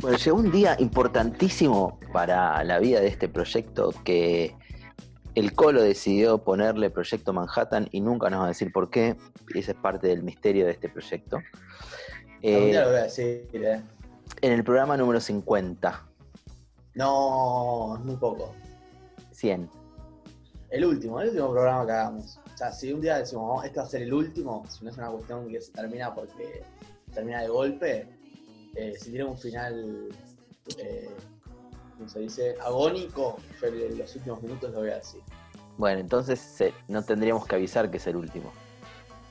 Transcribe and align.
Bueno, 0.00 0.18
llegó 0.18 0.36
un 0.36 0.50
día 0.50 0.76
importantísimo 0.78 1.98
para 2.12 2.62
la 2.64 2.78
vida 2.78 3.00
de 3.00 3.08
este 3.08 3.28
proyecto 3.28 3.92
que 4.04 4.54
el 5.34 5.52
Colo 5.54 5.82
decidió 5.82 6.38
ponerle 6.38 6.90
Proyecto 6.90 7.32
Manhattan 7.32 7.88
y 7.90 8.00
nunca 8.00 8.30
nos 8.30 8.40
va 8.40 8.44
a 8.46 8.48
decir 8.48 8.72
por 8.72 8.90
qué. 8.90 9.16
Y 9.54 9.58
ese 9.58 9.72
es 9.72 9.76
parte 9.76 10.08
del 10.08 10.22
misterio 10.22 10.66
de 10.66 10.72
este 10.72 10.88
proyecto. 10.88 11.38
Día 12.40 12.82
lo 12.82 12.88
voy 12.88 12.98
a 12.98 13.02
decir, 13.04 13.48
¿eh? 13.52 13.82
En 14.40 14.52
el 14.52 14.62
programa 14.62 14.96
número 14.96 15.20
50. 15.20 16.06
No, 16.94 17.96
es 17.98 18.04
muy 18.04 18.16
poco. 18.16 18.54
100. 19.32 19.68
El 20.70 20.84
último, 20.84 21.20
el 21.20 21.28
último 21.28 21.50
programa 21.50 21.86
que 21.86 21.92
hagamos. 21.92 22.38
O 22.52 22.56
sea, 22.56 22.70
si 22.72 22.92
un 22.92 23.00
día 23.00 23.18
decimos, 23.18 23.44
"Oh, 23.60 23.62
este 23.64 23.78
va 23.78 23.86
a 23.86 23.88
ser 23.88 24.02
el 24.02 24.12
último, 24.12 24.64
si 24.68 24.84
no 24.84 24.90
es 24.90 24.96
una 24.98 25.10
cuestión 25.10 25.48
que 25.48 25.60
se 25.60 25.72
termina 25.72 26.14
porque 26.14 26.62
termina 27.12 27.42
de 27.42 27.48
golpe, 27.48 28.08
eh, 28.74 28.94
si 28.98 29.10
tiene 29.10 29.24
un 29.24 29.38
final, 29.38 30.08
eh, 30.78 31.10
¿cómo 31.96 32.08
se 32.08 32.20
dice? 32.20 32.56
Agónico, 32.62 33.36
yo 33.60 33.66
en 33.68 33.98
los 33.98 34.14
últimos 34.16 34.42
minutos 34.42 34.70
lo 34.72 34.80
voy 34.80 34.90
a 34.90 34.96
decir. 34.96 35.22
Bueno, 35.76 36.00
entonces 36.00 36.62
no 36.88 37.02
tendríamos 37.02 37.46
que 37.46 37.56
avisar 37.56 37.90
que 37.90 37.96
es 37.96 38.06
el 38.06 38.16
último. 38.16 38.52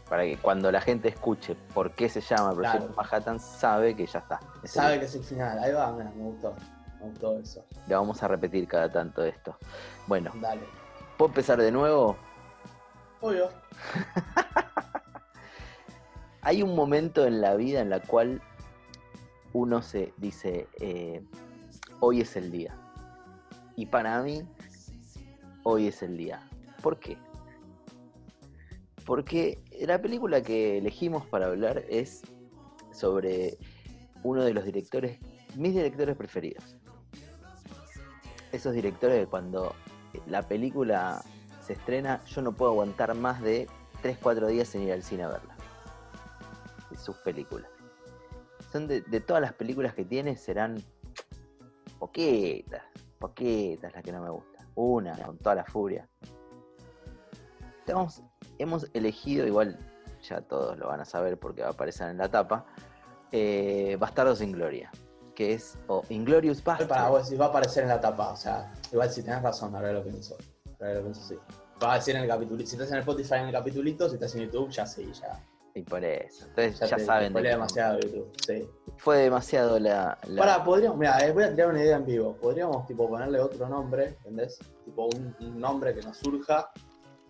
Para 0.09 0.23
que 0.23 0.37
cuando 0.37 0.71
la 0.71 0.81
gente 0.81 1.07
escuche 1.07 1.55
por 1.73 1.91
qué 1.91 2.09
se 2.09 2.21
llama 2.21 2.53
Proyecto 2.53 2.87
Claro. 2.87 2.93
Manhattan, 2.95 3.39
sabe 3.39 3.95
que 3.95 4.05
ya 4.05 4.19
está. 4.19 4.39
Es 4.61 4.75
el 4.75 4.81
Sabe 4.81 4.99
que 4.99 5.05
es 5.05 5.15
el 5.15 5.23
final, 5.23 5.57
ahí 5.59 5.71
va, 5.71 5.91
mira, 5.93 6.11
me 6.15 6.23
gustó. 6.23 6.53
Me 6.99 7.05
gustó 7.09 7.39
eso. 7.39 7.65
Le 7.87 7.95
vamos 7.95 8.21
a 8.21 8.27
repetir 8.27 8.67
cada 8.67 8.91
tanto 8.91 9.23
esto. 9.23 9.57
Bueno, 10.07 10.31
Dale. 10.41 10.61
¿puedo 11.17 11.29
empezar 11.29 11.59
de 11.59 11.71
nuevo? 11.71 12.17
Obvio. 13.21 13.49
Hay 16.41 16.61
un 16.61 16.75
momento 16.75 17.25
en 17.25 17.39
la 17.39 17.55
vida 17.55 17.79
en 17.79 17.89
la 17.89 18.01
cual 18.01 18.41
uno 19.53 19.81
se 19.81 20.13
dice, 20.17 20.67
eh, 20.79 21.23
hoy 22.05 22.19
es 22.19 22.35
el 22.35 22.51
día. 22.51 22.75
Y 23.77 23.85
para 23.85 24.21
mí, 24.21 24.43
hoy 25.63 25.87
es 25.87 26.03
el 26.03 26.17
día. 26.17 26.41
¿Por 26.81 26.99
qué? 26.99 27.17
Porque 29.05 29.63
la 29.87 30.01
película 30.01 30.41
que 30.43 30.79
elegimos 30.79 31.25
para 31.25 31.45
hablar 31.45 31.85
es 31.87 32.23
sobre 32.91 33.57
uno 34.21 34.43
de 34.43 34.53
los 34.53 34.65
directores, 34.65 35.17
mis 35.55 35.73
directores 35.73 36.17
preferidos. 36.17 36.75
Esos 38.51 38.73
directores 38.73 39.23
que 39.23 39.29
cuando 39.29 39.73
la 40.27 40.41
película 40.41 41.23
se 41.65 41.71
estrena, 41.71 42.21
yo 42.25 42.41
no 42.41 42.51
puedo 42.51 42.71
aguantar 42.71 43.15
más 43.15 43.41
de 43.41 43.69
3-4 44.03 44.47
días 44.47 44.67
sin 44.67 44.81
ir 44.81 44.91
al 44.91 45.03
cine 45.03 45.23
a 45.23 45.29
verla. 45.29 45.55
Sus 46.97 47.15
películas. 47.19 47.71
Son 48.73 48.89
de 48.89 49.01
todas 49.21 49.41
las 49.41 49.53
películas 49.53 49.93
que 49.93 50.03
tiene, 50.03 50.35
serán 50.35 50.83
poquitas, 52.07 52.83
poquitas 53.17 53.93
las 53.93 54.03
que 54.03 54.11
no 54.11 54.21
me 54.21 54.29
gustan. 54.29 54.67
Una, 54.75 55.15
con 55.17 55.37
toda 55.37 55.55
la 55.55 55.65
furia. 55.65 56.07
Estamos- 57.79 58.21
hemos 58.57 58.89
elegido, 58.93 59.45
igual 59.47 59.77
ya 60.21 60.41
todos 60.41 60.77
lo 60.77 60.87
van 60.87 60.99
a 61.01 61.05
saber 61.05 61.37
porque 61.37 61.61
va 61.61 61.69
a 61.69 61.71
aparecer 61.71 62.09
en 62.09 62.17
la 62.17 62.29
tapa, 62.29 62.65
eh, 63.31 63.95
Bastardos 63.99 64.39
sin 64.39 64.51
Gloria, 64.51 64.91
que 65.35 65.53
es, 65.53 65.77
o 65.87 66.03
Inglorious 66.09 66.61
Para 66.61 66.79
Bastards. 66.79 67.09
vos 67.09 67.23
decís, 67.25 67.39
va 67.41 67.45
a 67.45 67.49
aparecer 67.49 67.83
en 67.83 67.89
la 67.89 68.01
tapa. 68.01 68.31
O 68.33 68.37
sea, 68.37 68.73
igual 68.91 69.09
si 69.09 69.23
tenés 69.23 69.41
razón, 69.41 69.75
ahora 69.75 69.91
lo 69.93 70.03
pienso. 70.03 70.35
Ahora 70.79 70.95
lo 70.95 71.01
pienso, 71.03 71.21
sí. 71.21 71.35
Va 71.83 71.93
a 71.93 71.95
decir 71.95 72.15
en 72.15 72.23
el 72.23 72.27
capítulo. 72.27 72.59
Si 72.65 72.75
estás 72.75 72.89
en 72.89 72.95
el 72.95 72.99
Spotify 73.01 73.35
en 73.35 73.45
el 73.47 73.51
capitulito, 73.53 74.07
si 74.09 74.15
estás 74.15 74.35
en 74.35 74.43
YouTube, 74.43 74.69
ya 74.69 74.85
sí, 74.85 75.09
ya. 75.13 75.39
Y 75.75 75.81
por 75.81 76.03
eso. 76.03 76.45
Entonces 76.45 76.79
ya, 76.79 76.85
Ya, 76.87 76.95
te 76.97 77.05
saben. 77.05 77.23
de 77.23 77.29
spoilea 77.29 77.51
qué- 77.51 77.55
demasiado 77.55 77.99
YouTube. 77.99 78.31
Sí. 78.45 78.69
Fue 78.97 79.17
demasiado 79.17 79.79
la. 79.79 80.17
la- 80.27 80.39
Pará, 80.41 80.63
podríamos, 80.63 80.97
mira, 80.99 81.17
voy 81.33 81.43
a 81.43 81.51
tirar 81.51 81.69
una 81.69 81.81
idea 81.83 81.97
en 81.97 82.05
vivo. 82.05 82.35
Podríamos 82.35 82.85
tipo 82.85 83.09
ponerle 83.09 83.39
otro 83.39 83.67
nombre, 83.67 84.09
¿entendés? 84.19 84.59
Tipo 84.85 85.05
un, 85.07 85.35
un 85.39 85.59
nombre 85.59 85.95
que 85.95 86.01
nos 86.03 86.17
surja 86.17 86.71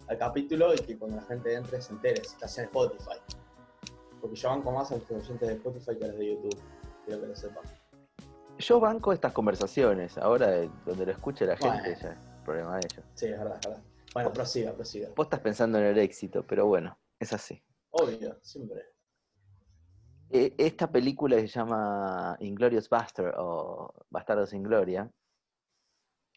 al 0.08 0.18
capítulo 0.18 0.74
y 0.74 0.78
que 0.80 0.98
cuando 0.98 1.18
la 1.18 1.24
gente 1.24 1.54
entre 1.54 1.82
se 1.82 1.94
entere 1.94 2.22
si 2.24 2.34
estás 2.34 2.58
en 2.58 2.66
Spotify. 2.66 3.16
Porque 4.20 4.36
yo 4.36 4.50
banco 4.50 4.72
más 4.72 4.92
a 4.92 4.96
los 4.96 5.10
oyentes 5.10 5.48
de 5.48 5.54
Spotify 5.54 5.98
que 5.98 6.04
a 6.04 6.08
los 6.10 6.18
de 6.18 6.26
YouTube. 6.36 6.60
Quiero 7.06 7.22
que 7.22 7.28
lo 7.28 7.36
sepan. 7.36 7.64
Yo 8.60 8.80
banco 8.80 9.14
estas 9.14 9.32
conversaciones. 9.32 10.18
Ahora, 10.18 10.48
de- 10.48 10.70
donde 10.86 11.06
lo 11.06 11.12
escuche 11.14 11.46
la 11.46 11.56
gente, 11.56 11.78
Bueno. 11.82 11.98
ya 12.02 12.10
es 12.12 12.18
problema 12.44 12.74
de 12.78 12.88
ellos. 12.92 13.06
Sí, 13.16 13.26
es 13.28 13.38
verdad, 13.40 13.58
es 13.62 13.68
verdad. 13.70 13.84
Bueno, 14.14 14.34
prosiga, 14.34 14.74
prosiga. 14.74 15.10
Vos 15.16 15.26
estás 15.28 15.40
pensando 15.40 15.78
en 15.80 15.86
el 15.86 15.98
éxito, 15.98 16.46
pero 16.46 16.66
bueno, 16.68 16.98
es 17.20 17.32
así. 17.34 17.64
Obvio, 17.96 18.38
siempre. 18.42 18.82
Eh, 20.32 20.56
Esta 20.58 20.92
película 20.92 21.36
que 21.36 21.48
se 21.48 21.60
llama 21.60 22.36
Inglorious 22.40 22.90
Bastard 22.90 23.36
o 23.38 23.94
Bastardos 24.10 24.50
sin 24.50 24.64
Gloria, 24.64 25.12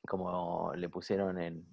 como 0.06 0.72
le 0.74 0.88
pusieron 0.88 1.40
en, 1.40 1.66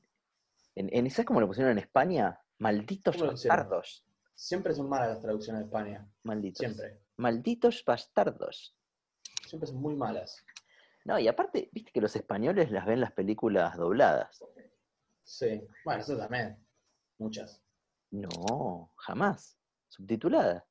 en, 0.75 0.89
en- 0.91 1.11
¿Sabes 1.11 1.25
cómo 1.27 1.41
le 1.41 1.47
pusieron 1.47 1.71
en 1.73 1.79
España? 1.79 2.39
Malditos 2.59 3.19
bastardos. 3.19 4.05
Siempre 4.33 4.73
son 4.73 4.87
malas 4.89 5.09
las 5.09 5.21
traducciones 5.21 5.61
de 5.61 5.65
España. 5.65 6.09
Malditos. 6.23 6.59
Siempre. 6.59 7.01
Malditos 7.17 7.83
bastardos. 7.85 8.75
Siempre 9.45 9.67
son 9.67 9.81
muy 9.81 9.95
malas. 9.95 10.43
No, 11.05 11.19
y 11.19 11.27
aparte, 11.27 11.69
viste 11.73 11.91
que 11.91 11.99
los 12.01 12.15
españoles 12.15 12.71
las 12.71 12.85
ven 12.85 13.01
las 13.01 13.11
películas 13.11 13.75
dobladas. 13.75 14.41
Sí. 15.23 15.67
Bueno, 15.83 16.01
eso 16.01 16.17
también. 16.17 16.65
Muchas. 17.17 17.61
No, 18.11 18.91
jamás. 18.95 19.57
Subtitulada. 19.93 20.65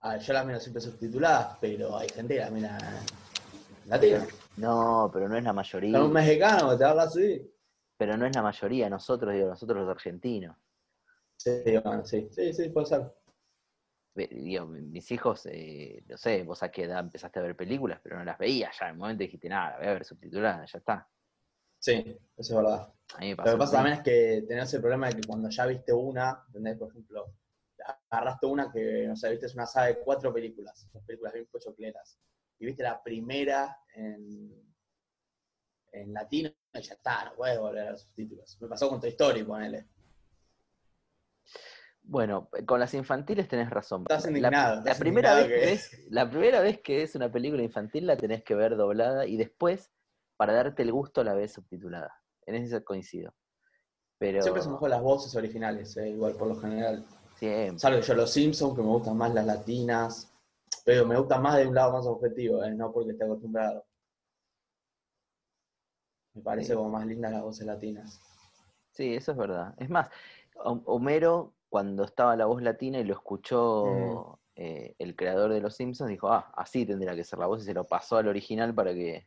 Ah, 0.00 0.16
yo 0.16 0.32
las 0.32 0.46
miro 0.46 0.58
siempre 0.58 0.80
subtituladas, 0.80 1.58
pero 1.60 1.94
hay 1.94 2.08
gente 2.08 2.34
que 2.34 2.40
las 2.40 2.50
mira 2.50 2.78
latina. 3.86 4.26
No, 4.56 5.10
pero 5.12 5.28
no 5.28 5.36
es 5.36 5.44
la 5.44 5.52
mayoría. 5.52 5.98
Con 5.98 6.06
un 6.06 6.12
mexicano 6.14 6.70
que 6.70 6.76
te 6.78 6.84
habla 6.84 7.02
así. 7.02 7.54
Pero 7.98 8.16
no 8.16 8.24
es 8.24 8.34
la 8.34 8.40
mayoría, 8.40 8.88
nosotros, 8.88 9.34
digo, 9.34 9.48
nosotros 9.48 9.82
los 9.82 9.90
argentinos. 9.90 10.56
Sí, 11.36 11.62
bueno, 11.84 12.02
sí, 12.06 12.30
sí, 12.32 12.54
sí, 12.54 12.70
puede 12.70 12.86
ser. 12.86 13.12
Digo, 14.14 14.66
mis 14.66 15.10
hijos, 15.10 15.46
eh, 15.50 16.02
no 16.08 16.16
sé, 16.16 16.42
vos 16.42 16.62
a 16.62 16.70
qué 16.70 16.84
edad 16.84 17.00
empezaste 17.00 17.40
a 17.40 17.42
ver 17.42 17.54
películas, 17.54 18.00
pero 18.02 18.16
no 18.16 18.24
las 18.24 18.38
veías 18.38 18.74
ya. 18.80 18.86
En 18.86 18.92
el 18.92 18.98
momento 18.98 19.22
dijiste, 19.22 19.50
nada, 19.50 19.76
voy 19.76 19.86
a 19.86 19.92
ver 19.92 20.04
subtitulada, 20.06 20.64
ya 20.64 20.78
está. 20.78 21.06
Sí, 21.78 21.92
eso 21.92 22.18
es 22.38 22.54
verdad. 22.54 22.88
Lo 23.20 23.26
que 23.26 23.36
pasa 23.36 23.72
también 23.72 23.98
es 23.98 24.02
que 24.02 24.46
tenés 24.48 24.72
el 24.72 24.80
problema 24.80 25.08
de 25.08 25.16
que 25.16 25.28
cuando 25.28 25.50
ya 25.50 25.66
viste 25.66 25.92
una, 25.92 26.42
¿entendés? 26.46 26.78
Por 26.78 26.88
ejemplo, 26.88 27.34
agarraste 28.12 28.46
una 28.46 28.70
que, 28.70 29.06
no 29.08 29.16
sé, 29.16 29.30
viste 29.30 29.46
es 29.46 29.54
una 29.54 29.66
saga 29.66 29.86
de 29.86 29.98
cuatro 30.00 30.32
películas, 30.32 30.86
las 30.92 31.02
películas 31.04 31.32
bien 31.32 31.46
pochocleras, 31.50 32.18
y 32.58 32.66
viste 32.66 32.82
la 32.82 33.02
primera 33.02 33.78
en, 33.94 34.52
en 35.92 36.12
latino 36.12 36.50
y 36.74 36.82
ya 36.82 36.94
está, 36.94 37.24
no 37.24 37.34
puedes 37.34 37.58
volver 37.58 37.88
a 37.88 37.90
los 37.92 38.02
subtítulos. 38.02 38.58
Me 38.60 38.68
pasó 38.68 38.88
con 38.90 39.00
Toy 39.00 39.10
Story, 39.10 39.44
ponele. 39.44 39.88
Bueno, 42.02 42.50
con 42.66 42.80
las 42.80 42.92
infantiles 42.94 43.48
tenés 43.48 43.70
razón. 43.70 44.02
Estás 44.02 44.24
La- 44.24 44.28
indignado, 44.28 44.74
La, 44.74 44.78
estás 44.80 44.98
primera 44.98 45.34
vez 45.34 45.46
que 45.48 46.02
la 46.10 46.28
primera 46.28 46.60
vez 46.60 46.80
que 46.80 46.96
ves 46.98 47.14
una 47.14 47.32
película 47.32 47.62
infantil 47.62 48.06
la 48.06 48.16
tenés 48.16 48.42
que 48.44 48.54
ver 48.54 48.76
doblada 48.76 49.24
y 49.24 49.36
después, 49.38 49.90
para 50.36 50.52
darte 50.52 50.82
el 50.82 50.92
gusto, 50.92 51.24
la 51.24 51.32
ves 51.32 51.52
subtitulada. 51.52 52.12
En 52.44 52.56
eso 52.56 52.84
coincido. 52.84 53.32
Pero 54.18 54.42
Siempre 54.42 54.62
son 54.62 54.72
mejor 54.72 54.90
las 54.90 55.00
voces 55.00 55.34
originales, 55.34 55.96
eh, 55.96 56.10
igual 56.10 56.34
por 56.34 56.48
lo 56.48 56.56
general. 56.56 57.06
Siempre. 57.48 57.78
Salvo 57.78 58.00
yo 58.00 58.14
los 58.14 58.30
Simpsons, 58.30 58.74
que 58.76 58.82
me 58.82 58.88
gustan 58.88 59.16
más 59.16 59.32
las 59.34 59.46
latinas, 59.46 60.32
pero 60.84 61.06
me 61.06 61.16
gustan 61.18 61.42
más 61.42 61.56
de 61.56 61.66
un 61.66 61.74
lado 61.74 61.92
más 61.92 62.06
objetivo, 62.06 62.62
eh, 62.64 62.72
no 62.72 62.92
porque 62.92 63.10
esté 63.12 63.24
acostumbrado. 63.24 63.84
Me 66.34 66.42
parece 66.42 66.68
Sí. 66.68 66.74
como 66.74 66.90
más 66.90 67.06
lindas 67.06 67.32
las 67.32 67.42
voces 67.42 67.66
latinas. 67.66 68.20
Sí, 68.92 69.14
eso 69.14 69.32
es 69.32 69.38
verdad. 69.38 69.74
Es 69.78 69.90
más, 69.90 70.08
Hom- 70.56 70.82
Homero, 70.86 71.54
cuando 71.68 72.04
estaba 72.04 72.36
la 72.36 72.46
voz 72.46 72.62
latina 72.62 72.98
y 72.98 73.04
lo 73.04 73.14
escuchó 73.14 74.38
eh, 74.54 74.94
el 74.98 75.16
creador 75.16 75.52
de 75.52 75.60
Los 75.60 75.76
Simpsons, 75.76 76.10
dijo, 76.10 76.28
ah, 76.28 76.52
así 76.56 76.84
tendría 76.86 77.14
que 77.16 77.24
ser 77.24 77.38
la 77.38 77.46
voz 77.46 77.62
y 77.62 77.64
se 77.66 77.74
lo 77.74 77.84
pasó 77.84 78.16
al 78.18 78.28
original 78.28 78.74
para 78.74 78.92
que, 78.92 79.26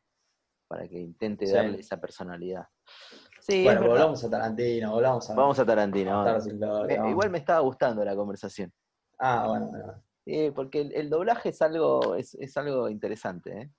para 0.68 0.88
que 0.88 1.00
intente 1.00 1.48
Sí. 1.48 1.54
darle 1.54 1.80
esa 1.80 2.00
personalidad. 2.00 2.68
Sí, 3.48 3.64
bueno, 3.64 3.82
volvamos 3.88 4.24
a 4.24 4.30
Tarantino, 4.30 4.92
volvamos 4.92 5.30
a. 5.30 5.36
Vamos 5.36 5.60
a 5.60 5.66
Tarantino. 5.66 6.22
a 6.22 6.42
sin 6.42 6.60
Me- 6.60 6.96
vamos. 6.96 7.12
igual 7.12 7.30
me 7.30 7.38
estaba 7.38 7.60
gustando 7.60 8.04
la 8.04 8.16
conversación. 8.16 8.72
Ah, 9.20 9.48
bueno, 9.48 9.68
bueno. 9.68 9.94
Sí, 10.26 10.52
porque 10.56 10.82
el, 10.82 10.92
el 10.94 11.10
doblaje 11.10 11.50
es 11.50 11.62
algo, 11.62 12.16
es, 12.16 12.34
es 12.36 12.58
algo 12.58 12.90
interesante, 12.90 13.52
¿eh? 13.62 13.72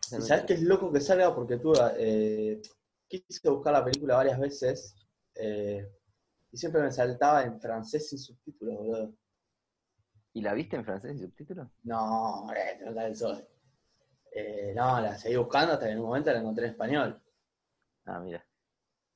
Es 0.00 0.12
¿Y 0.12 0.14
algo 0.14 0.26
sabes 0.26 0.44
qué 0.44 0.54
es 0.54 0.62
loco 0.62 0.92
que 0.92 1.00
salga? 1.00 1.34
Porque 1.34 1.56
tú 1.58 1.74
eh, 1.98 2.60
quise 3.08 3.50
buscar 3.50 3.72
la 3.72 3.84
película 3.84 4.16
varias 4.16 4.38
veces 4.38 4.96
eh, 5.34 5.88
y 6.52 6.56
siempre 6.56 6.82
me 6.82 6.92
saltaba 6.92 7.44
en 7.44 7.60
francés 7.60 8.08
sin 8.08 8.18
subtítulos, 8.18 8.76
boludo. 8.76 9.14
¿Y 10.34 10.42
la 10.42 10.52
viste 10.52 10.76
en 10.76 10.84
francés 10.84 11.16
y 11.16 11.20
subtítulos? 11.20 11.68
No, 11.84 12.48
eh, 12.56 12.76
te 12.78 12.84
nota 12.86 13.02
del 13.04 13.14
sol. 13.16 13.46
Eh, 14.32 14.72
no, 14.76 15.00
la 15.00 15.18
seguí 15.18 15.36
buscando 15.36 15.74
hasta 15.74 15.86
que 15.86 15.92
en 15.92 16.00
un 16.00 16.06
momento 16.06 16.32
la 16.32 16.40
encontré 16.40 16.66
en 16.66 16.72
español. 16.72 17.22
Ah, 18.06 18.20
mira. 18.20 18.44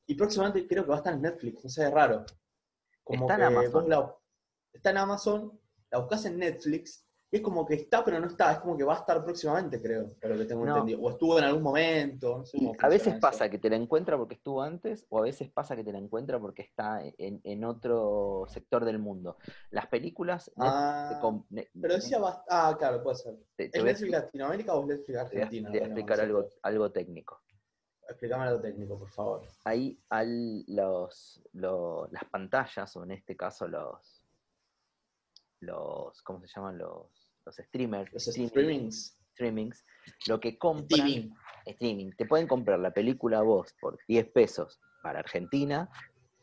Y 0.06 0.14
próximamente 0.14 0.67
creo 0.67 0.85
que 0.85 0.91
va 0.91 0.97
a 0.97 0.99
estar 0.99 1.14
en 1.14 1.23
Netflix, 1.23 1.64
no 1.64 1.70
sé, 1.70 1.85
es 1.85 1.91
raro. 1.93 2.25
Como 3.03 3.29
Está 3.29 3.35
en 3.37 3.43
Amazon. 3.56 3.88
la- 3.88 4.14
está 4.73 4.91
en 4.91 4.97
Amazon, 4.99 5.61
la 5.91 5.99
buscas 5.99 6.25
en 6.26 6.38
Netflix, 6.38 7.03
y 7.31 7.37
es 7.38 7.43
como 7.43 7.67
que 7.67 7.75
está, 7.75 8.05
pero 8.05 8.20
no 8.20 8.29
está, 8.29 8.53
es 8.53 8.58
como 8.58 8.76
que 8.76 8.85
va 8.85 8.94
a 8.94 8.99
estar 8.99 9.25
próximamente, 9.25 9.82
creo, 9.82 10.12
por 10.20 10.31
lo 10.31 10.37
que 10.38 10.44
tengo 10.44 10.64
No. 10.64 10.75
entendido. 10.76 11.00
O 11.03 11.11
estuvo 11.11 11.38
en 11.38 11.44
algún 11.44 11.62
momento, 11.62 12.38
no 12.38 12.44
sé 12.47 12.56
cómo 12.58 12.73
a 12.79 12.88
veces 12.88 13.14
pasa 13.20 13.49
que 13.50 13.58
te 13.58 13.69
la 13.69 13.75
encuentra 13.76 14.17
porque 14.17 14.35
estuvo 14.35 14.62
antes, 14.62 15.06
o 15.08 15.19
a 15.19 15.23
veces 15.23 15.50
pasa 15.50 15.75
que 15.75 15.82
te 15.82 15.91
la 15.93 15.99
encuentra 15.99 16.38
porque 16.38 16.62
está 16.62 17.00
en, 17.19 17.41
en 17.43 17.64
otro 17.64 18.44
sector 18.49 18.85
del 18.85 19.00
mundo. 19.00 19.38
Las 19.70 19.88
películas. 19.88 20.52
Ah, 20.56 21.20
pero 21.81 21.94
decía 21.94 22.19
Ah, 22.49 22.76
claro, 22.79 23.02
puede 23.02 23.17
ser. 23.17 23.37
te- 23.56 23.70
¿Es 23.76 23.82
Netflix 23.82 24.11
Latinoamérica 24.12 24.75
o 24.75 24.82
es 24.82 24.87
Netflix 24.87 25.19
Argentina? 25.19 25.70
te 25.73 25.79
voy 25.79 25.85
a 25.85 25.85
explicar 25.91 26.20
algo, 26.20 26.49
algo 26.62 26.93
técnico. 26.93 27.43
Explícame 28.08 28.44
algo 28.44 28.61
técnico, 28.61 28.99
por 28.99 29.08
favor. 29.11 29.43
Ahí 29.64 29.99
al, 30.11 30.64
los, 30.69 31.43
lo- 31.53 32.06
las 32.12 32.25
pantallas, 32.25 32.97
o 32.97 33.03
en 33.05 33.11
este 33.12 33.37
caso 33.37 33.67
los, 33.67 34.23
los 35.61 36.23
¿cómo 36.23 36.41
se 36.41 36.47
llaman? 36.55 36.79
Los, 36.79 37.11
los 37.44 37.56
streamers, 37.56 38.12
Los 38.12 38.29
streaming- 38.29 38.49
streamings. 38.50 39.19
streamings, 39.32 39.85
lo 40.29 40.38
que 40.41 40.56
compran, 40.58 41.00
Streaming. 41.06 41.35
streaming, 41.67 42.11
te 42.17 42.26
pueden 42.26 42.47
comprar 42.47 42.79
la 42.79 42.93
película 42.93 43.43
vos 43.43 43.75
por 43.81 43.99
10 44.06 44.29
pesos 44.32 44.81
para 45.02 45.19
Argentina, 45.20 45.91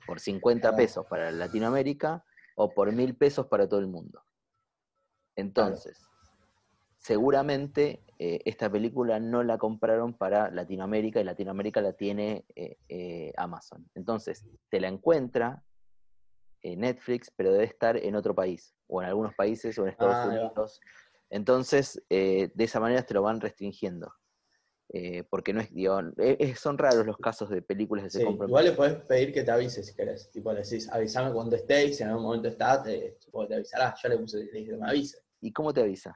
por 0.06 0.19
50 0.19 0.62
Claro. 0.62 0.77
pesos 0.77 1.06
para 1.07 1.31
Latinoamérica, 1.31 2.25
o 2.56 2.74
por 2.74 2.92
1000 2.92 3.16
pesos 3.16 3.48
para 3.48 3.68
todo 3.68 3.80
el 3.80 3.88
mundo. 3.88 4.21
Entonces, 5.36 6.06
seguramente 7.04 8.06
eh, 8.18 8.40
esta 8.46 8.72
película 8.72 9.20
no 9.20 9.44
la 9.44 9.58
compraron 9.58 10.14
para 10.18 10.50
Latinoamérica 10.50 11.20
y 11.20 11.26
Latinoamérica 11.26 11.82
la 11.82 11.94
tiene 11.94 12.46
eh, 12.56 12.78
eh, 12.88 13.34
Amazon. 13.36 13.90
Entonces, 13.94 14.46
te 14.70 14.80
la 14.80 14.88
encuentra 14.88 15.64
eh, 16.62 16.78
Netflix, 16.78 17.30
pero 17.36 17.52
debe 17.52 17.66
estar 17.66 17.98
en 17.98 18.16
otro 18.16 18.34
país, 18.34 18.74
o 18.88 19.02
en 19.02 19.10
algunos 19.10 19.36
países, 19.36 19.78
o 19.78 19.84
en 19.84 19.90
Estados 19.90 20.16
Ah. 20.18 20.28
Unidos. 20.30 20.80
Entonces, 21.30 22.02
de 22.10 22.52
esa 22.58 22.80
manera 22.80 23.02
te 23.04 23.14
lo 23.16 23.24
van 23.24 23.42
restringiendo. 23.42 24.14
Porque 25.32 25.52
no 25.52 25.62
es, 25.62 25.74
digo, 25.74 26.00
son 26.56 26.78
raros 26.78 27.08
los 27.08 27.18
casos 27.18 27.50
de 27.50 27.64
películas 27.64 28.04
que 28.06 28.12
se 28.12 28.20
Sí, 28.20 28.24
compran. 28.26 28.50
igual 28.50 28.66
le 28.66 28.72
podés 28.74 28.94
pedir 29.08 29.34
que 29.34 29.42
te 29.44 29.50
avise 29.50 29.82
si 29.82 29.96
querés. 29.96 30.30
Tipo, 30.30 30.54
le 30.54 30.62
decís, 30.62 30.88
avísame 30.92 31.34
cuando 31.34 31.56
esté 31.56 31.86
y 31.88 31.94
si 31.94 32.04
en 32.04 32.10
algún 32.10 32.26
momento 32.26 32.50
está, 32.50 32.84
te, 32.84 33.18
te 33.48 33.56
avisará. 33.56 33.96
Yo 34.02 34.10
le 34.10 34.18
puse, 34.20 34.44
le 34.44 34.60
dije 34.60 34.78
me 34.78 34.88
avise. 34.88 35.18
¿Y 35.42 35.52
cómo 35.52 35.74
te 35.74 35.82
avisa? 35.82 36.16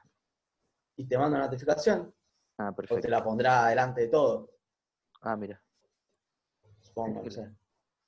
Y 0.98 1.06
te 1.06 1.16
manda 1.16 1.36
una 1.38 1.46
notificación 1.46 2.12
Ah, 2.58 2.70
o 2.70 2.74
te 2.74 2.88
perfecto. 2.88 3.08
la 3.08 3.22
pondrá 3.22 3.66
adelante 3.66 4.00
de 4.02 4.08
todo. 4.08 4.50
Ah, 5.20 5.36
mira, 5.36 5.62
Supongo, 6.80 7.22
no 7.22 7.30
sé. 7.30 7.54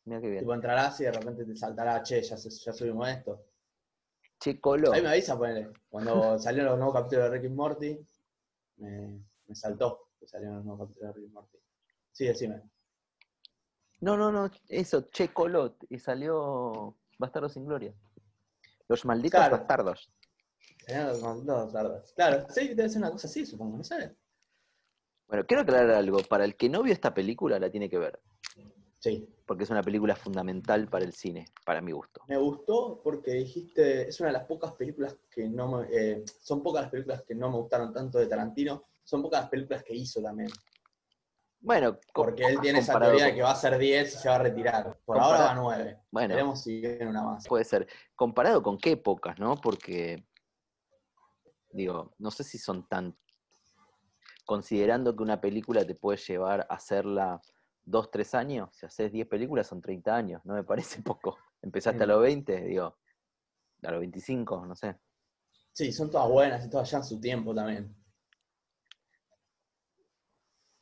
mira 0.04 0.20
qué 0.20 0.28
bien. 0.28 0.40
Tipo, 0.40 0.54
entrarás 0.54 1.00
y 1.00 1.04
de 1.04 1.12
repente 1.12 1.44
te 1.44 1.54
saltará, 1.54 2.02
che, 2.02 2.20
ya, 2.20 2.36
subimos 2.36 3.08
esto. 3.08 3.46
Che, 4.40 4.60
Colo, 4.60 4.92
Ahí 4.92 5.02
me 5.02 5.08
avisa, 5.10 5.38
ponele. 5.38 5.72
Cuando 5.88 6.36
salieron 6.40 6.70
los 6.70 6.78
nuevos 6.78 6.96
capítulos 6.96 7.30
de 7.30 7.30
Rick 7.38 7.46
and 7.46 7.54
Morty, 7.56 8.06
me, 8.78 9.24
me 9.46 9.54
saltó 9.54 10.08
que 10.18 10.26
salieron 10.26 10.56
los 10.56 10.64
nuevos 10.64 10.88
capítulos 10.88 11.14
de 11.14 11.20
Rick 11.20 11.26
and 11.26 11.34
Morty. 11.34 11.58
Sí, 12.10 12.26
decime. 12.26 12.60
No, 14.00 14.16
no, 14.16 14.32
no, 14.32 14.50
eso, 14.66 15.02
Che 15.10 15.32
Colot, 15.32 15.84
y 15.88 16.00
salió 16.00 16.96
Bastardo 17.18 17.48
sin 17.48 17.66
Gloria. 17.66 17.94
Los 18.88 19.04
malditos 19.04 19.38
Claro. 19.38 19.58
bastardos. 19.58 20.10
Salieron 20.90 21.46
los 21.46 21.72
malditos. 21.72 22.12
Claro, 22.14 22.46
sí, 22.50 22.68
debe 22.74 22.88
ser 22.88 22.98
una 22.98 23.10
cosa 23.10 23.26
así, 23.28 23.46
supongo, 23.46 23.76
no 23.78 23.84
sé. 23.84 24.16
Bueno, 25.28 25.46
quiero 25.46 25.62
aclarar 25.62 25.90
algo. 25.90 26.18
Para 26.28 26.44
el 26.44 26.56
que 26.56 26.68
no 26.68 26.82
vio 26.82 26.92
esta 26.92 27.14
película, 27.14 27.58
la 27.58 27.70
tiene 27.70 27.88
que 27.88 27.98
ver. 27.98 28.20
Sí. 28.98 29.34
Porque 29.46 29.64
es 29.64 29.70
una 29.70 29.82
película 29.82 30.14
fundamental 30.14 30.88
para 30.88 31.04
el 31.04 31.12
cine, 31.12 31.46
para 31.64 31.80
mi 31.80 31.92
gusto. 31.92 32.22
Me 32.28 32.36
gustó 32.36 33.00
porque 33.02 33.32
dijiste, 33.32 34.08
es 34.08 34.20
una 34.20 34.28
de 34.28 34.32
las 34.34 34.44
pocas 34.44 34.72
películas 34.74 35.16
que 35.30 35.48
no 35.48 35.68
me, 35.68 35.86
eh, 35.90 36.24
son 36.42 36.62
pocas 36.62 36.82
las 36.82 36.90
películas 36.90 37.22
que 37.22 37.34
no 37.34 37.50
me 37.50 37.56
gustaron 37.56 37.92
tanto 37.94 38.18
de 38.18 38.26
Tarantino, 38.26 38.84
son 39.02 39.22
pocas 39.22 39.40
las 39.42 39.50
películas 39.50 39.82
que 39.84 39.94
hizo 39.94 40.20
también. 40.20 40.50
Bueno, 41.62 41.98
Porque 42.14 42.44
él 42.44 42.58
tiene 42.60 42.78
esa 42.80 42.98
teoría 42.98 43.26
de 43.26 43.34
que 43.34 43.42
va 43.42 43.50
a 43.52 43.56
ser 43.56 43.76
10 43.78 44.14
y 44.14 44.18
se 44.18 44.28
va 44.28 44.36
a 44.36 44.38
retirar. 44.38 44.84
Por 45.04 45.16
Comparado- 45.18 45.32
ahora 45.34 45.44
va 45.46 45.54
9. 45.54 45.98
Bueno, 46.10 46.34
Veremos 46.34 46.62
si 46.62 46.80
viene 46.80 47.06
una 47.06 47.22
más. 47.22 47.46
puede 47.46 47.64
ser. 47.64 47.86
Comparado 48.14 48.62
con 48.62 48.78
qué 48.78 48.92
épocas, 48.92 49.38
¿no? 49.38 49.56
Porque, 49.56 50.26
digo, 51.72 52.14
no 52.18 52.30
sé 52.30 52.44
si 52.44 52.58
son 52.58 52.86
tan... 52.88 53.16
Considerando 54.44 55.14
que 55.14 55.22
una 55.22 55.40
película 55.40 55.86
te 55.86 55.94
puede 55.94 56.18
llevar 56.18 56.66
a 56.68 56.74
hacerla 56.74 57.40
dos, 57.84 58.10
tres 58.10 58.34
años, 58.34 58.70
si 58.72 58.86
haces 58.86 59.12
10 59.12 59.28
películas 59.28 59.66
son 59.66 59.80
30 59.80 60.14
años, 60.14 60.42
no 60.44 60.54
me 60.54 60.64
parece 60.64 61.02
poco. 61.02 61.38
Empezaste 61.62 62.04
a 62.04 62.06
los 62.06 62.20
20, 62.22 62.64
digo, 62.64 62.98
a 63.82 63.90
los 63.90 64.00
25, 64.00 64.66
no 64.66 64.74
sé. 64.74 64.96
Sí, 65.72 65.92
son 65.92 66.10
todas 66.10 66.28
buenas 66.28 66.64
y 66.64 66.70
todas 66.70 66.90
ya 66.90 66.98
en 66.98 67.04
su 67.04 67.20
tiempo 67.20 67.54
también. 67.54 67.94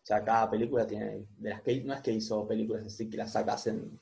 O 0.03 0.07
sea, 0.09 0.25
cada 0.25 0.51
película 0.51 0.87
tiene. 0.87 1.27
De 1.37 1.51
las 1.51 1.63
que 1.63 1.85
no 1.85 1.93
es 1.93 2.01
que 2.01 2.13
hizo 2.13 2.49
películas 2.49 2.87
así 2.87 3.11
que 3.11 3.19
las 3.19 3.33
sacas 3.33 3.67
en, 3.67 4.01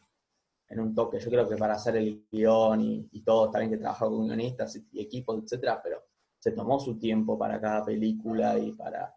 en 0.69 0.81
un 0.81 0.95
toque. 0.95 1.19
Yo 1.19 1.31
creo 1.31 1.49
que 1.49 1.57
para 1.57 1.75
hacer 1.75 1.97
el 1.97 2.27
guion 2.31 2.81
y, 2.81 3.09
y 3.11 3.23
todo, 3.23 3.51
también 3.51 3.73
que 3.73 3.79
trabajó 3.79 4.09
con 4.09 4.27
guionistas 4.27 4.77
y, 4.77 4.87
y 4.93 5.01
equipos, 5.01 5.43
etcétera, 5.43 5.81
pero 5.83 6.05
se 6.39 6.53
tomó 6.53 6.79
su 6.79 6.99
tiempo 6.99 7.39
para 7.39 7.61
cada 7.61 7.85
película 7.85 8.59
y 8.59 8.73
para, 8.73 9.15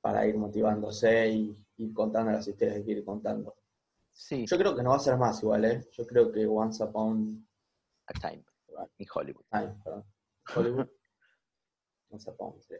para 0.00 0.26
ir 0.26 0.36
motivándose 0.36 1.28
y 1.28 1.66
ir 1.78 1.94
contando 1.94 2.32
las 2.32 2.46
historias 2.46 2.84
que 2.84 2.92
ir 2.92 3.04
contando. 3.04 3.54
Sí, 4.12 4.46
Yo 4.46 4.56
creo 4.56 4.74
que 4.74 4.82
no 4.82 4.90
va 4.90 4.96
a 4.96 5.00
ser 5.00 5.16
más 5.18 5.42
igual, 5.42 5.64
¿eh? 5.66 5.88
Yo 5.92 6.06
creo 6.06 6.32
que 6.32 6.46
Once 6.46 6.82
Upon 6.82 7.46
a 8.06 8.12
time, 8.14 8.44
en 8.98 9.06
Hollywood. 9.12 9.44
Time, 9.50 9.74
perdón. 9.84 10.04
Hollywood. 10.54 10.88
Once 12.10 12.30
Upon, 12.30 12.62
sí. 12.62 12.74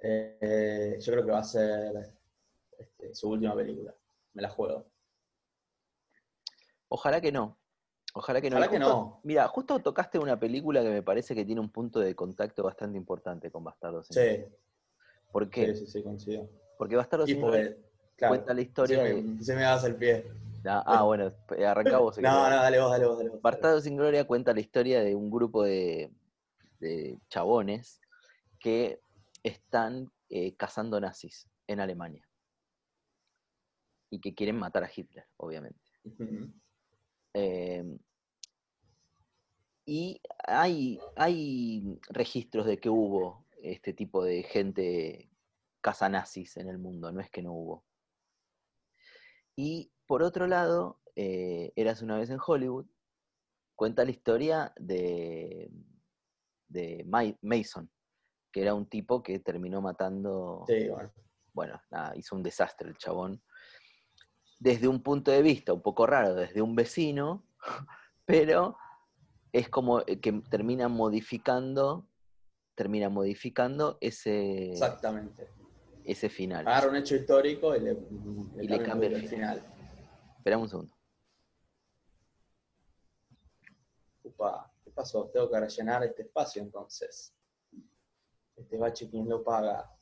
Eh, 0.00 0.98
yo 1.00 1.12
creo 1.12 1.26
que 1.26 1.32
va 1.32 1.40
a 1.40 1.44
ser 1.44 2.14
este, 2.78 3.14
su 3.14 3.30
última 3.30 3.54
película. 3.54 3.94
Me 4.32 4.42
la 4.42 4.48
juego. 4.48 4.86
Ojalá 6.88 7.20
que 7.20 7.32
no. 7.32 7.58
Ojalá 8.14 8.40
que 8.40 8.50
no. 8.50 8.56
Ojalá 8.56 8.66
Y 8.66 8.70
que 8.70 8.78
justo- 8.78 8.90
no. 8.94 9.20
Mira, 9.24 9.48
justo 9.48 9.78
tocaste 9.80 10.18
una 10.18 10.38
película 10.38 10.82
que 10.82 10.88
me 10.90 11.02
parece 11.02 11.34
que 11.34 11.44
tiene 11.44 11.60
un 11.60 11.70
punto 11.70 12.00
de 12.00 12.14
contacto 12.14 12.62
bastante 12.64 12.96
importante 12.96 13.50
con 13.50 13.64
Bastardos. 13.64 14.06
sin 14.08 14.16
Sí. 14.16 14.44
¿Por 15.30 15.50
qué? 15.50 15.74
sí, 15.74 15.86
sí, 15.86 15.92
sí, 15.92 16.02
coincido. 16.02 16.48
Porque 16.78 16.96
Bastardos 16.96 17.28
sin 17.28 17.40
Gloria 17.40 17.70
porque, 17.70 17.88
claro, 18.16 18.34
cuenta 18.34 18.54
la 18.54 18.60
historia 18.62 18.98
se 18.98 19.04
de... 19.14 19.22
me, 19.22 19.42
se 19.44 19.54
me 19.54 19.62
das 19.62 19.84
el 19.84 19.96
pie. 19.96 20.26
Ah, 20.64 20.82
ah, 20.86 21.02
bueno, 21.04 21.32
arrancá 21.66 21.98
vos. 21.98 22.18
No, 22.22 22.50
no, 22.50 22.56
dale 22.56 22.80
vos, 22.80 22.90
dale 22.90 23.06
vos, 23.06 23.18
dale 23.18 23.30
vos. 23.30 23.42
Bastardos 23.42 23.84
sin 23.84 23.96
Gloria 23.96 24.26
cuenta 24.26 24.52
la 24.54 24.60
historia 24.60 25.00
de 25.02 25.14
un 25.14 25.30
grupo 25.30 25.62
de, 25.62 26.10
de 26.80 27.18
chabones 27.28 28.00
que 28.58 29.00
están 29.42 30.10
eh, 30.30 30.54
cazando 30.56 30.98
nazis 31.00 31.46
en 31.66 31.80
Alemania. 31.80 32.26
Y 34.10 34.20
que 34.20 34.34
quieren 34.34 34.56
matar 34.56 34.82
a 34.84 34.90
Hitler, 34.94 35.26
obviamente. 35.36 35.80
Ujú. 36.04 36.50
Eh, 37.38 37.98
y 39.86 40.20
hay, 40.46 41.00
hay 41.16 41.98
registros 42.08 42.66
de 42.66 42.78
que 42.78 42.90
hubo 42.90 43.46
este 43.62 43.92
tipo 43.92 44.22
de 44.22 44.42
gente 44.42 45.30
cazanazis 45.80 46.56
en 46.56 46.68
el 46.68 46.78
mundo, 46.78 47.10
no 47.12 47.20
es 47.20 47.30
que 47.30 47.42
no 47.42 47.52
hubo. 47.52 47.84
Y 49.56 49.90
por 50.06 50.22
otro 50.22 50.46
lado, 50.46 51.00
eh, 51.16 51.72
Eras 51.76 52.02
una 52.02 52.18
vez 52.18 52.30
en 52.30 52.38
Hollywood, 52.44 52.86
cuenta 53.74 54.04
la 54.04 54.10
historia 54.10 54.72
de, 54.76 55.70
de 56.68 57.04
Ma- 57.06 57.36
Mason, 57.42 57.90
que 58.52 58.62
era 58.62 58.74
un 58.74 58.86
tipo 58.86 59.22
que 59.22 59.38
terminó 59.38 59.80
matando 59.80 60.64
Sí, 60.66 60.88
bueno. 60.88 61.10
bueno, 61.52 61.80
nada, 61.90 62.16
hizo 62.16 62.36
un 62.36 62.42
desastre 62.42 62.88
el 62.88 62.98
chabón. 62.98 63.42
Desde 64.58 64.88
un 64.88 65.02
punto 65.02 65.30
de 65.30 65.42
vista 65.42 65.72
un 65.72 65.82
poco 65.82 66.06
raro, 66.06 66.34
desde 66.34 66.62
un 66.62 66.74
vecino, 66.74 67.44
pero 68.24 68.76
es 69.52 69.68
como 69.68 70.04
que 70.04 70.32
termina 70.50 70.88
modificando, 70.88 72.08
termina 72.74 73.08
modificando 73.08 73.98
ese, 74.00 74.72
Exactamente. 74.72 75.48
ese 76.04 76.28
final. 76.28 76.66
Agarra 76.66 76.90
un 76.90 76.96
hecho 76.96 77.14
histórico 77.14 77.74
y 77.74 77.80
le, 77.80 77.96
Y 78.60 78.68
le 78.68 78.82
cambia 78.82 79.08
el 79.08 79.28
final. 79.28 79.62
Esperamos 80.38 80.64
un 80.64 80.70
segundo. 80.70 80.96
Upa, 84.24 84.72
¿qué 84.84 84.90
pasó? 84.90 85.30
Tengo 85.32 85.50
que 85.50 85.60
rellenar 85.60 86.04
este 86.04 86.22
espacio 86.22 86.62
entonces. 86.62 87.34
Este 88.56 88.76
bache, 88.76 89.08
¿quién 89.08 89.28
lo 89.28 89.42
paga? 89.42 89.97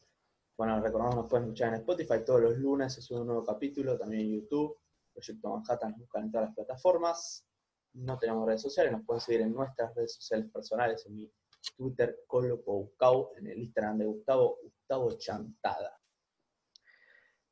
Bueno, 0.56 0.80
recordamos, 0.80 1.16
nos 1.16 1.28
pueden 1.28 1.44
escuchar 1.44 1.68
en 1.68 1.80
Spotify 1.80 2.24
todos 2.24 2.40
los 2.40 2.56
lunes, 2.56 2.94
se 2.94 3.02
sube 3.02 3.20
un 3.20 3.26
nuevo 3.26 3.44
capítulo, 3.44 3.98
también 3.98 4.22
en 4.22 4.40
YouTube. 4.40 4.78
Proyecto 5.12 5.50
Manhattan 5.50 5.90
nos 5.90 6.00
buscan 6.00 6.24
en 6.24 6.30
todas 6.30 6.46
las 6.46 6.54
plataformas. 6.54 7.46
No 7.92 8.18
tenemos 8.18 8.46
redes 8.46 8.62
sociales, 8.62 8.90
nos 8.90 9.04
pueden 9.04 9.20
seguir 9.20 9.42
en 9.42 9.52
nuestras 9.52 9.94
redes 9.94 10.14
sociales 10.14 10.50
personales, 10.50 11.04
en 11.04 11.14
mi 11.14 11.32
Twitter 11.76 12.24
Gustavo, 12.26 13.32
en 13.36 13.48
el 13.48 13.58
Instagram 13.58 13.98
de 13.98 14.06
Gustavo, 14.06 14.58
Gustavo 14.62 15.18
Chantada. 15.18 16.00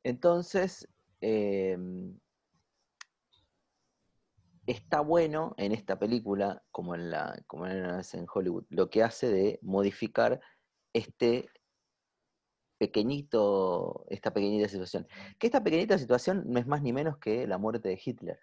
Entonces, 0.03 0.89
eh, 1.21 1.77
está 4.67 5.01
bueno 5.01 5.55
en 5.59 5.73
esta 5.73 5.99
película, 5.99 6.65
como 6.71 6.95
en 6.95 7.11
la, 7.11 7.39
como 7.47 7.67
en 7.67 8.27
Hollywood, 8.33 8.65
lo 8.71 8.89
que 8.89 9.03
hace 9.03 9.29
de 9.29 9.59
modificar 9.61 10.41
este 10.95 11.51
pequeñito, 12.79 14.05
esta 14.09 14.33
pequeñita 14.33 14.69
situación. 14.69 15.07
Que 15.39 15.47
esta 15.47 15.63
pequeñita 15.63 15.99
situación 15.99 16.45
no 16.47 16.59
es 16.59 16.67
más 16.67 16.83
ni 16.83 16.93
menos 16.93 17.19
que 17.19 17.47
la 17.47 17.59
muerte 17.59 17.89
de 17.89 18.01
Hitler. 18.05 18.41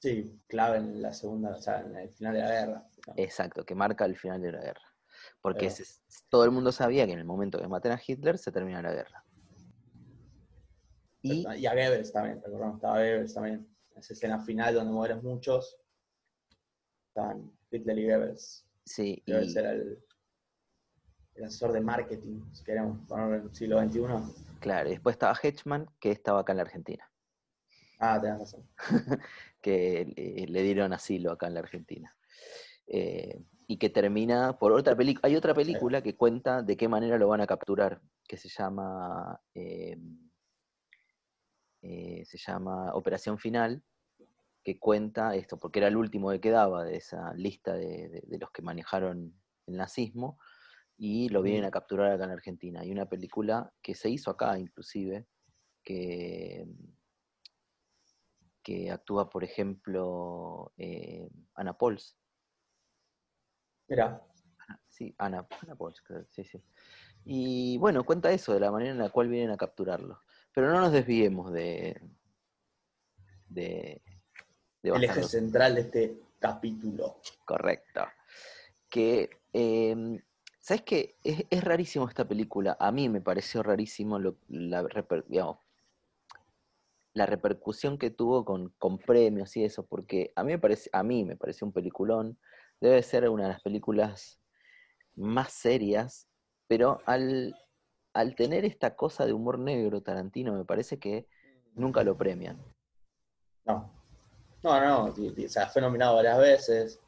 Sí, 0.00 0.38
clave 0.48 0.78
en 0.78 1.00
la 1.00 1.12
segunda, 1.12 1.56
o 1.56 1.60
sea, 1.62 1.80
en 1.80 1.96
el 1.96 2.10
final 2.10 2.34
de 2.34 2.40
la 2.40 2.48
guerra. 2.50 2.86
¿no? 3.06 3.14
Exacto, 3.16 3.64
que 3.64 3.74
marca 3.74 4.04
el 4.04 4.16
final 4.16 4.40
de 4.42 4.52
la 4.52 4.60
guerra. 4.60 4.82
Porque 5.40 5.70
se- 5.70 6.00
todo 6.28 6.44
el 6.44 6.50
mundo 6.50 6.72
sabía 6.72 7.06
que 7.06 7.12
en 7.12 7.18
el 7.20 7.24
momento 7.24 7.58
que 7.58 7.68
maten 7.68 7.92
a 7.92 8.00
Hitler 8.04 8.36
se 8.36 8.52
termina 8.52 8.82
la 8.82 8.92
guerra. 8.92 9.24
Y 11.22 11.46
Y 11.58 11.66
a 11.66 11.72
Goebbels 11.74 12.12
también, 12.12 12.42
recordamos, 12.42 12.76
estaba 12.76 12.98
Goebbels 12.98 13.32
también. 13.34 13.76
Esa 13.96 14.12
escena 14.12 14.38
final 14.44 14.74
donde 14.74 14.92
mueren 14.92 15.22
muchos. 15.22 15.80
Estaban 17.08 17.50
Hitler 17.70 17.98
y 17.98 18.04
Goebbels. 18.10 18.66
sí, 18.84 19.22
y- 19.24 19.30
Goebbels 19.32 19.56
era 19.56 19.72
el, 19.72 20.04
el 21.34 21.44
asesor 21.44 21.72
de 21.72 21.80
marketing, 21.80 22.40
si 22.52 22.64
queremos 22.64 22.98
ponerlo 23.08 23.34
en 23.36 23.42
el 23.42 23.54
siglo 23.54 23.80
XXI. 23.80 24.58
claro, 24.60 24.88
y 24.88 24.92
después 24.92 25.14
estaba 25.14 25.34
Hedgeman, 25.40 25.86
que 26.00 26.10
estaba 26.10 26.40
acá 26.40 26.52
en 26.52 26.56
la 26.58 26.62
Argentina. 26.62 27.10
Ah, 27.98 28.20
tenés 28.20 28.38
razón. 28.38 28.68
que 29.60 30.46
le 30.48 30.62
dieron 30.62 30.92
asilo 30.92 31.32
acá 31.32 31.46
en 31.46 31.54
la 31.54 31.60
Argentina. 31.60 32.14
Eh, 32.86 33.42
y 33.66 33.78
que 33.78 33.88
termina 33.88 34.58
por 34.58 34.72
otra 34.72 34.94
película. 34.94 35.26
Hay 35.26 35.36
otra 35.36 35.54
película 35.54 36.02
que 36.02 36.16
cuenta 36.16 36.62
de 36.62 36.76
qué 36.76 36.86
manera 36.86 37.16
lo 37.16 37.28
van 37.28 37.40
a 37.40 37.46
capturar, 37.46 38.02
que 38.28 38.36
se 38.36 38.48
llama 38.50 39.40
eh, 39.54 39.96
eh, 41.82 42.24
se 42.26 42.38
llama 42.38 42.94
Operación 42.94 43.38
Final, 43.38 43.82
que 44.62 44.78
cuenta 44.78 45.34
esto, 45.34 45.58
porque 45.58 45.78
era 45.78 45.88
el 45.88 45.96
último 45.96 46.30
que 46.30 46.40
quedaba 46.40 46.84
de 46.84 46.96
esa 46.96 47.32
lista 47.34 47.74
de, 47.74 48.08
de- 48.08 48.24
de 48.26 48.38
los 48.38 48.50
que 48.50 48.62
manejaron 48.62 49.34
el 49.66 49.76
nazismo, 49.76 50.38
y 50.96 51.28
lo 51.28 51.42
vienen 51.42 51.64
a 51.64 51.70
capturar 51.70 52.12
acá 52.12 52.24
en 52.24 52.30
Argentina. 52.30 52.80
Hay 52.80 52.90
una 52.90 53.08
película 53.08 53.72
que 53.82 53.94
se 53.94 54.10
hizo 54.10 54.30
acá 54.30 54.58
inclusive, 54.58 55.26
que 55.82 56.66
que 58.64 58.90
actúa, 58.90 59.28
por 59.28 59.44
ejemplo, 59.44 60.72
eh, 60.78 61.28
Ana 61.54 61.76
Pols. 61.76 62.16
Mira, 63.86 64.26
Sí, 64.88 65.14
Ana, 65.18 65.46
Ana 65.62 65.76
Pols, 65.76 66.02
sí, 66.30 66.44
sí. 66.44 66.62
Y 67.24 67.76
bueno, 67.78 68.04
cuenta 68.04 68.32
eso, 68.32 68.54
de 68.54 68.60
la 68.60 68.70
manera 68.70 68.92
en 68.92 68.98
la 68.98 69.10
cual 69.10 69.28
vienen 69.28 69.50
a 69.50 69.56
capturarlo. 69.56 70.22
Pero 70.52 70.70
no 70.72 70.80
nos 70.80 70.92
desviemos 70.92 71.52
de. 71.52 72.00
de. 73.48 74.02
de 74.82 74.90
el 74.90 75.04
eje 75.04 75.22
central 75.24 75.74
de 75.74 75.80
este 75.82 76.16
capítulo. 76.38 77.16
Correcto. 77.44 78.06
Que. 78.88 79.28
eh, 79.52 80.22
¿Sabes 80.64 80.80
qué? 80.80 81.18
Es, 81.22 81.62
rarísimo 81.62 82.08
esta 82.08 82.26
película. 82.26 82.74
A 82.80 82.90
mí 82.90 83.10
me 83.10 83.20
pareció 83.20 83.62
rarísimo 83.62 84.18
lo- 84.18 84.38
la, 84.48 84.82
la 87.12 87.26
repercusión 87.26 87.98
que 87.98 88.08
tuvo 88.08 88.46
con, 88.46 88.98
premios 88.98 89.54
y 89.58 89.64
eso, 89.64 89.84
porque 89.84 90.32
a 90.34 90.42
mí, 90.42 90.52
me 90.52 90.58
parece, 90.58 90.88
a 90.94 91.02
mí 91.02 91.22
me 91.22 91.36
pareció 91.36 91.66
un 91.66 91.74
peliculón. 91.74 92.38
Debe 92.80 93.02
ser 93.02 93.28
una 93.28 93.42
de 93.42 93.48
las 93.50 93.60
películas 93.60 94.40
más 95.16 95.52
serias, 95.52 96.28
pero 96.66 97.02
al, 97.04 97.54
al 98.14 98.34
tener 98.34 98.64
esta 98.64 98.96
cosa 98.96 99.26
de 99.26 99.34
humor 99.34 99.58
negro, 99.58 100.00
Tarantino, 100.00 100.54
me 100.54 100.64
parece 100.64 100.98
que 100.98 101.28
nunca 101.74 102.02
lo 102.02 102.16
premian. 102.16 102.56
No. 103.66 103.90
No, 104.62 104.80
no, 104.80 105.08
no. 105.08 105.44
O 105.44 105.48
sea, 105.50 105.66
fue 105.66 105.82
nominado 105.82 106.16
varias 106.16 106.38
veces 106.38 106.98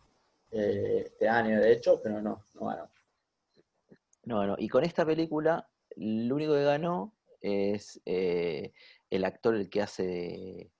eh, 0.51 1.05
este 1.07 1.27
año, 1.27 1.59
de 1.59 1.73
hecho, 1.73 1.99
pero 2.03 2.21
no, 2.21 2.43
no 2.61 2.67
ganó. 2.67 2.96
No, 4.27 4.47
no. 4.47 4.57
Y 4.59 4.69
con 4.69 4.85
esta 4.85 5.07
película, 5.07 5.69
lo 5.97 6.35
único 6.35 6.53
que 6.53 6.65
ganó 6.65 7.15
es 7.41 8.01
eh, 8.05 8.75
el 9.09 9.25
actor 9.25 9.55
el 9.55 9.71
que 9.71 9.81
hace 9.83 10.05
de, 10.07 10.73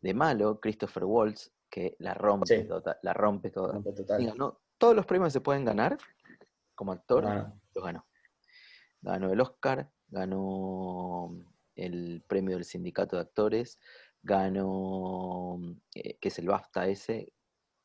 de 0.00 0.14
malo, 0.14 0.60
Christopher 0.60 1.04
Waltz, 1.04 1.52
que 1.70 1.96
la 2.00 2.14
rompe, 2.14 2.62
Sí. 2.62 2.68
tota- 2.68 2.98
la 3.02 3.14
rompe 3.14 3.50
toda. 3.50 3.78
Y 3.78 3.94
total. 3.94 4.26
ganó 4.26 4.60
todos 4.76 4.94
los 4.96 5.06
premios 5.06 5.28
que 5.28 5.34
se 5.38 5.40
pueden 5.40 5.64
ganar 5.64 5.96
como 6.74 6.92
actor, 6.92 7.24
ganó. 7.24 7.54
los 7.74 7.84
ganó. 7.84 8.06
Ganó 9.02 9.32
el 9.32 9.40
Oscar, 9.40 9.90
ganó 10.08 11.30
el 11.76 12.22
premio 12.26 12.56
del 12.56 12.64
sindicato 12.64 13.16
de 13.16 13.22
actores, 13.22 13.78
ganó, 14.22 15.58
eh, 15.94 16.18
que 16.18 16.28
es 16.28 16.38
el 16.38 16.48
BAFTA 16.48 16.88
ese, 16.88 17.32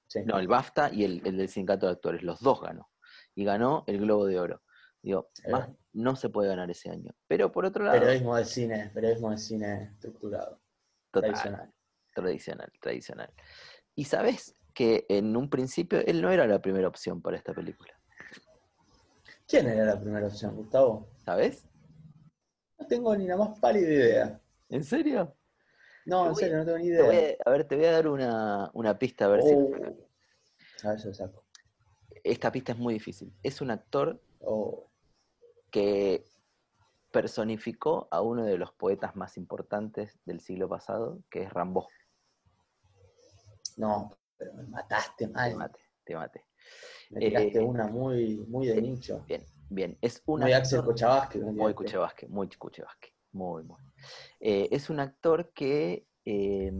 Sí. 0.07 0.19
no, 0.25 0.37
el 0.39 0.47
BAFTA 0.47 0.91
y 0.93 1.03
el, 1.03 1.21
el 1.25 1.37
del 1.37 1.49
sindicato 1.49 1.85
de 1.87 1.93
actores, 1.93 2.23
los 2.23 2.39
dos 2.41 2.61
ganó. 2.61 2.89
Y 3.35 3.43
ganó 3.43 3.83
el 3.87 3.99
Globo 3.99 4.25
de 4.25 4.39
Oro. 4.39 4.61
Digo, 5.05 5.29
más 5.51 5.69
va. 5.69 5.75
no 5.93 6.15
se 6.15 6.29
puede 6.29 6.49
ganar 6.49 6.71
ese 6.71 6.89
año. 6.89 7.11
Pero 7.27 7.51
por 7.51 7.63
otro 7.63 7.83
lado, 7.85 7.99
Periodismo 7.99 8.35
de 8.35 8.43
cine, 8.43 8.89
periodismo 8.91 9.29
de 9.29 9.37
cine 9.37 9.83
estructurado, 9.83 10.59
total, 11.11 11.29
tradicional. 11.31 11.73
tradicional, 12.15 12.71
tradicional. 12.81 13.33
Y 13.93 14.05
sabes 14.05 14.55
que 14.73 15.05
en 15.07 15.37
un 15.37 15.47
principio 15.47 15.99
él 16.07 16.23
no 16.23 16.31
era 16.31 16.47
la 16.47 16.59
primera 16.59 16.87
opción 16.87 17.21
para 17.21 17.37
esta 17.37 17.53
película. 17.53 17.93
¿Quién 19.47 19.67
era 19.67 19.85
la 19.85 19.99
primera 20.01 20.25
opción, 20.25 20.55
Gustavo? 20.55 21.07
¿Sabes? 21.23 21.67
No 22.79 22.87
tengo 22.87 23.15
ni 23.15 23.27
la 23.27 23.37
más 23.37 23.59
pálida 23.59 23.87
idea. 23.87 24.41
¿En 24.69 24.83
serio? 24.83 25.35
No, 26.07 26.29
en 26.29 26.35
serio, 26.35 26.57
no 26.57 26.65
tengo 26.65 26.79
ni 26.79 26.85
Te 26.85 26.89
idea. 26.89 27.35
a, 27.45 27.49
a 27.49 27.51
ver, 27.53 27.67
te 27.67 27.75
voy 27.75 27.85
a 27.85 27.91
dar 27.91 28.07
una, 28.07 28.71
una 28.73 28.97
pista 28.97 29.25
a 29.25 29.27
ver 29.27 29.43
si. 29.43 29.53
Oh. 29.53 29.71
A 30.83 30.89
ver 30.89 30.99
si 30.99 31.07
lo 31.09 31.13
saco. 31.13 31.45
Esta 32.23 32.51
pista 32.51 32.71
es 32.71 32.77
muy 32.79 32.95
difícil. 32.95 33.31
Es 33.43 33.61
un 33.61 33.69
actor 33.69 34.19
Oh. 34.47 34.89
Que 35.75 36.23
personificó 37.11 38.07
a 38.09 38.21
uno 38.21 38.45
de 38.45 38.57
los 38.57 38.71
poetas 38.71 39.15
más 39.17 39.35
importantes 39.35 40.17
del 40.25 40.39
siglo 40.39 40.69
pasado, 40.69 41.19
que 41.29 41.43
es 41.43 41.51
Rambo. 41.51 41.89
No, 43.77 44.09
pero 44.37 44.53
me 44.53 44.63
mataste 44.63 45.27
Te 45.27 45.33
mal. 45.33 45.55
mate, 45.57 45.79
te 46.05 46.15
mate. 46.15 46.45
Me 47.09 47.19
tiraste 47.19 47.59
Eh, 47.59 47.61
una 47.61 47.87
muy, 47.87 48.37
muy 48.47 48.67
de 48.67 48.81
nicho. 48.81 49.25
Bien, 49.27 49.43
bien. 49.69 49.97
Es 50.01 50.23
un 50.25 50.41
Muy 50.41 50.53
Axel 50.53 50.79
actor- 50.79 50.95
me 51.39 51.43
Muy 51.43 51.53
tiraste. 51.53 51.75
Cuchevasque, 51.75 52.27
muy 52.27 52.47
Cuchevasque. 52.49 53.09
Muy, 53.33 53.63
muy. 53.63 53.81
Eh, 54.39 54.69
es 54.71 54.89
un 54.89 55.01
actor 55.01 55.51
que 55.53 56.07
eh, 56.23 56.71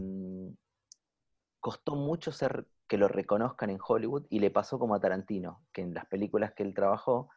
costó 1.60 1.96
mucho 1.96 2.32
ser 2.32 2.66
que 2.88 2.96
lo 2.98 3.08
reconozcan 3.08 3.70
en 3.70 3.78
Hollywood 3.86 4.26
y 4.30 4.38
le 4.38 4.50
pasó 4.50 4.78
como 4.78 4.94
a 4.94 5.00
Tarantino, 5.00 5.64
que 5.72 5.82
en 5.82 5.92
las 5.92 6.06
películas 6.06 6.54
que 6.54 6.62
él 6.62 6.72
trabajó 6.74 7.28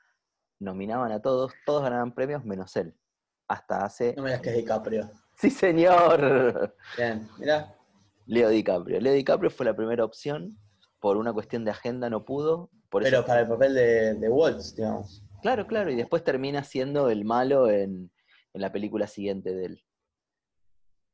nominaban 0.59 1.11
a 1.11 1.21
todos, 1.21 1.53
todos 1.65 1.83
ganaban 1.83 2.13
premios 2.13 2.43
menos 2.45 2.75
él. 2.75 2.93
Hasta 3.47 3.83
hace. 3.83 4.13
No 4.15 4.23
me 4.23 4.29
digas 4.29 4.41
que 4.41 4.49
es 4.51 4.55
DiCaprio. 4.57 5.09
¡Sí, 5.37 5.49
señor! 5.49 6.75
Bien, 6.97 7.27
mirá. 7.39 7.73
Leo 8.25 8.49
DiCaprio. 8.49 8.99
Leo 8.99 9.13
DiCaprio 9.13 9.49
fue 9.49 9.65
la 9.65 9.75
primera 9.75 10.03
opción. 10.05 10.57
Por 10.99 11.17
una 11.17 11.31
cuestión 11.33 11.63
de 11.63 11.71
agenda 11.71 12.09
no 12.09 12.25
pudo. 12.25 12.69
Por 12.89 13.03
eso 13.03 13.11
Pero 13.11 13.25
para 13.25 13.41
el 13.41 13.47
papel 13.47 13.73
de, 13.73 14.13
de 14.15 14.29
Waltz, 14.29 14.75
digamos. 14.75 15.23
Claro, 15.41 15.65
claro, 15.65 15.89
y 15.89 15.95
después 15.95 16.23
termina 16.23 16.63
siendo 16.65 17.09
el 17.09 17.23
malo 17.23 17.69
en, 17.69 18.11
en 18.53 18.61
la 18.61 18.71
película 18.71 19.07
siguiente 19.07 19.53
de 19.55 19.65
él. 19.65 19.83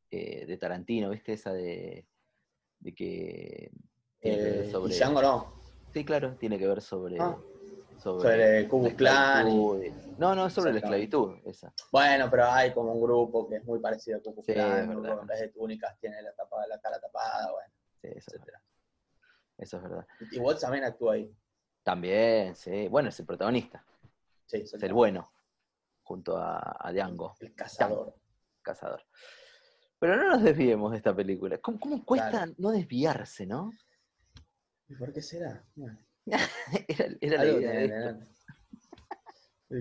Eh, 0.09 0.45
de 0.47 0.57
Tarantino, 0.57 1.09
¿viste? 1.11 1.33
Esa 1.33 1.53
de, 1.53 2.07
de 2.79 2.95
que 2.95 3.71
tiene 4.19 4.37
que 4.37 4.43
ver 4.43 4.65
Eh, 4.65 4.71
sobre. 4.71 4.95
Django 4.95 5.21
no. 5.21 5.53
Sí, 5.93 6.03
claro, 6.03 6.35
tiene 6.39 6.57
que 6.57 6.67
ver 6.67 6.81
sobre. 6.81 7.17
Ah. 7.19 7.35
Sobre, 7.97 8.67
Ku 8.67 8.87
y- 8.87 9.87
y- 9.87 9.93
No, 10.17 10.33
no, 10.35 10.47
es 10.47 10.53
sobre 10.53 10.71
la 10.71 10.79
esclavitud, 10.79 11.35
esa. 11.45 11.73
Bueno, 11.91 12.27
pero 12.29 12.45
hay 12.45 12.73
como 12.73 12.93
un 12.93 13.01
grupo 13.01 13.47
que 13.47 13.57
es 13.57 13.65
muy 13.65 13.79
parecido 13.79 14.17
a 14.19 14.21
Ku 14.21 14.43
Sí, 14.45 14.53
grupo 14.53 15.21
en 15.21 15.27
vez 15.27 15.39
de 15.39 15.47
túnicas 15.49 15.97
tiene 15.99 16.21
la, 16.21 16.33
tapa, 16.33 16.65
la 16.67 16.79
cara 16.79 16.99
tapada, 16.99 17.51
bueno, 17.51 17.73
Sí, 18.01 18.07
eso, 18.15 18.31
es 18.35 18.45
verdad, 18.45 18.61
eso 19.57 19.77
es 19.77 19.83
verdad. 19.83 20.07
Y 20.31 20.39
Waltz 20.39 20.61
también 20.61 20.83
actúa 20.83 21.13
ahí. 21.13 21.35
También, 21.83 22.55
sí. 22.55 22.87
Bueno, 22.87 23.09
es 23.09 23.19
el 23.19 23.25
protagonista, 23.25 23.85
Sí, 24.45 24.57
es 24.57 24.73
el 24.73 24.93
bueno, 24.93 25.31
junto 26.03 26.37
a, 26.37 26.77
a 26.79 26.91
Django, 26.91 27.35
El 27.39 27.53
cazador. 27.55 28.15
cazador. 28.61 29.03
Pero 29.99 30.17
no 30.17 30.29
nos 30.29 30.43
desviemos 30.43 30.91
de 30.91 30.97
esta 30.97 31.15
película. 31.15 31.57
¿Cómo, 31.59 31.79
cómo 31.79 32.05
cuesta 32.05 32.29
Claro. 32.31 32.53
no 32.57 32.71
desviarse, 32.71 33.45
no? 33.47 33.71
¿Y 34.87 34.95
por 34.95 35.11
qué 35.13 35.21
será? 35.21 35.63
Bueno, 35.75 35.97
Era, 36.87 37.07
era 37.21 37.43
la 37.43 37.51
idea 37.51 37.71
de 37.71 38.15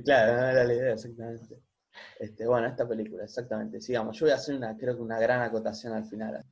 Claro, 0.02 0.36
no 0.36 0.46
era 0.48 0.64
la 0.64 0.74
idea, 0.74 0.92
exactamente. 0.94 1.60
Este, 2.18 2.46
bueno, 2.46 2.66
esta 2.66 2.88
película, 2.88 3.24
exactamente. 3.24 3.80
Sigamos. 3.80 4.18
Yo 4.18 4.26
voy 4.26 4.32
a 4.32 4.36
hacer 4.36 4.56
una, 4.56 4.76
creo 4.76 4.96
que 4.96 5.02
una 5.02 5.18
gran 5.18 5.42
acotación 5.42 5.92
al 5.92 6.04
final. 6.04 6.44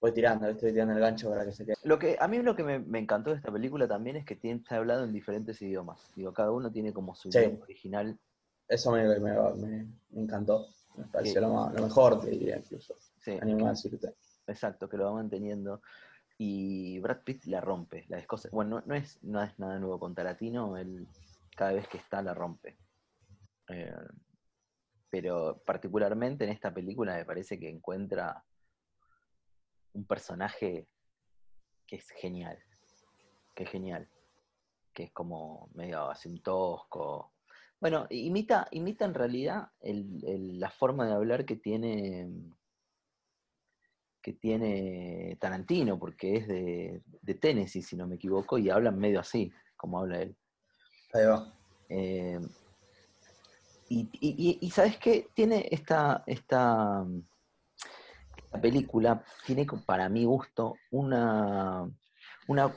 voy 0.00 0.12
tirando, 0.12 0.48
estoy 0.48 0.72
tirando 0.72 0.94
el 0.94 1.00
gancho 1.00 1.30
para 1.30 1.44
que 1.44 1.52
se 1.52 1.64
quede. 1.64 1.76
Lo 1.84 1.98
que, 1.98 2.16
a 2.20 2.28
mí 2.28 2.42
lo 2.42 2.54
que 2.54 2.62
me, 2.62 2.78
me 2.78 2.98
encantó 2.98 3.30
de 3.30 3.36
esta 3.36 3.50
película 3.50 3.88
también 3.88 4.16
es 4.16 4.26
que 4.26 4.36
tiene, 4.36 4.60
está 4.60 4.76
hablado 4.76 5.04
en 5.04 5.12
diferentes 5.12 5.60
idiomas. 5.62 5.98
Digo, 6.14 6.32
cada 6.32 6.50
uno 6.50 6.70
tiene 6.70 6.92
como 6.92 7.14
su 7.14 7.32
Sí. 7.32 7.38
idioma 7.38 7.64
original. 7.64 8.18
Eso 8.68 8.92
me, 8.92 9.04
me, 9.18 9.18
me- 9.18 9.86
encantó. 10.14 10.66
Me 10.96 11.04
pareció 11.04 11.40
lo, 11.40 11.70
lo 11.72 11.82
mejor, 11.82 12.20
te 12.20 12.30
diría 12.30 12.58
incluso. 12.58 12.94
Sí, 13.22 13.38
Animo 13.40 13.66
a 13.66 13.70
decirte. 13.70 14.12
exacto, 14.46 14.88
que 14.88 14.96
lo 14.96 15.06
va 15.06 15.12
manteniendo. 15.14 15.80
Y 16.38 16.98
Brad 17.00 17.22
Pitt 17.22 17.44
la 17.44 17.60
rompe. 17.60 18.04
La 18.08 18.16
descosa. 18.16 18.48
Bueno, 18.52 18.82
no, 18.86 18.94
es, 18.94 19.22
no 19.22 19.42
es 19.42 19.56
nada 19.58 19.78
nuevo 19.78 19.98
con 20.00 20.14
Tarantino, 20.14 20.76
él 20.76 21.06
cada 21.56 21.72
vez 21.72 21.86
que 21.88 21.98
está 21.98 22.22
la 22.22 22.34
rompe. 22.34 22.76
Eh, 23.68 23.94
pero 25.08 25.62
particularmente 25.64 26.44
en 26.44 26.50
esta 26.50 26.74
película 26.74 27.14
me 27.14 27.24
parece 27.24 27.58
que 27.58 27.68
encuentra 27.68 28.44
un 29.92 30.04
personaje 30.06 30.88
que 31.86 31.96
es 31.96 32.10
genial. 32.10 32.58
Que 33.54 33.62
es 33.62 33.70
genial. 33.70 34.08
Que 34.92 35.04
es 35.04 35.12
como 35.12 35.70
medio 35.74 36.10
así 36.10 36.28
un 36.28 36.42
tosco. 36.42 37.32
Bueno, 37.80 38.06
imita, 38.10 38.66
imita 38.72 39.04
en 39.04 39.14
realidad 39.14 39.70
el- 39.80 40.58
la 40.58 40.70
forma 40.70 41.06
de 41.06 41.12
hablar 41.12 41.44
que 41.44 41.56
tiene 41.56 42.28
que 44.24 44.32
tiene 44.32 45.36
Tarantino, 45.38 45.98
porque 45.98 46.36
es 46.38 46.48
de, 46.48 47.02
de 47.20 47.34
Tennessee, 47.34 47.82
si 47.82 47.94
no 47.94 48.06
me 48.06 48.14
equivoco, 48.14 48.56
y 48.56 48.70
hablan 48.70 48.98
medio 48.98 49.20
así, 49.20 49.52
como 49.76 49.98
habla 49.98 50.22
él. 50.22 50.34
Ahí 51.12 51.26
va. 51.26 51.52
Eh, 51.90 52.40
y, 53.90 54.58
y- 54.62 54.70
¿sabes 54.70 54.96
qué? 54.96 55.28
Tiene 55.34 55.68
esta, 55.70 56.24
esta, 56.26 57.04
esta 58.34 58.60
película, 58.62 59.22
tiene 59.44 59.66
para 59.84 60.08
mi 60.08 60.24
gusto 60.24 60.76
una, 60.90 61.86
una, 62.48 62.74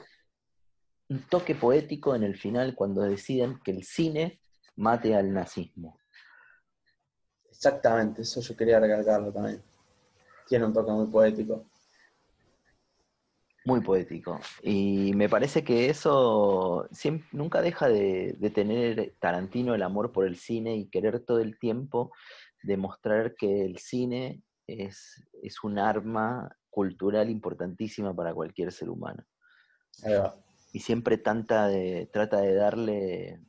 un 1.08 1.22
toque 1.30 1.54
poético 1.54 2.14
en 2.14 2.24
el 2.24 2.36
final 2.36 2.74
cuando 2.74 3.00
deciden 3.00 3.58
que 3.64 3.70
el 3.70 3.84
cine 3.84 4.42
mate 4.76 5.16
al 5.16 5.32
nazismo. 5.32 5.98
Exactamente, 7.50 8.20
eso 8.20 8.42
yo 8.42 8.54
quería 8.54 8.78
recalcarlo 8.78 9.32
también. 9.32 9.62
Tiene 10.48 10.66
un 10.66 10.72
toque 10.72 10.90
muy 10.90 11.06
poético. 11.06 11.64
Muy 13.64 13.80
poético. 13.80 14.40
Y 14.62 15.12
me 15.14 15.28
parece 15.28 15.62
que 15.62 15.90
eso 15.90 16.88
nunca 17.32 17.60
deja 17.60 17.88
de, 17.88 18.34
de 18.38 18.50
tener 18.50 19.14
Tarantino 19.20 19.74
el 19.74 19.82
amor 19.82 20.12
por 20.12 20.26
el 20.26 20.36
cine 20.36 20.76
y 20.76 20.88
querer 20.88 21.20
todo 21.20 21.40
el 21.40 21.58
tiempo 21.58 22.12
demostrar 22.62 23.34
que 23.34 23.64
el 23.64 23.78
cine 23.78 24.42
es, 24.66 25.26
es 25.42 25.64
un 25.64 25.78
arma 25.78 26.56
cultural 26.70 27.30
importantísima 27.30 28.14
para 28.14 28.34
cualquier 28.34 28.72
ser 28.72 28.90
humano. 28.90 29.24
Ahí 30.04 30.14
va. 30.14 30.34
Y 30.72 30.80
siempre 30.80 31.18
tanta 31.18 31.66
de, 31.66 32.08
trata 32.12 32.40
de 32.40 32.54
darle, 32.54 33.40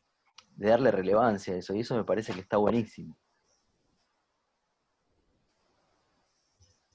de 0.56 0.70
darle 0.70 0.91
relevancia 0.91 1.53
a 1.53 1.58
eso. 1.58 1.75
Y 1.75 1.82
eso 1.82 1.96
me 1.96 2.06
parece 2.06 2.34
que 2.34 2.39
está 2.39 2.58
buenísimo. 2.58 3.18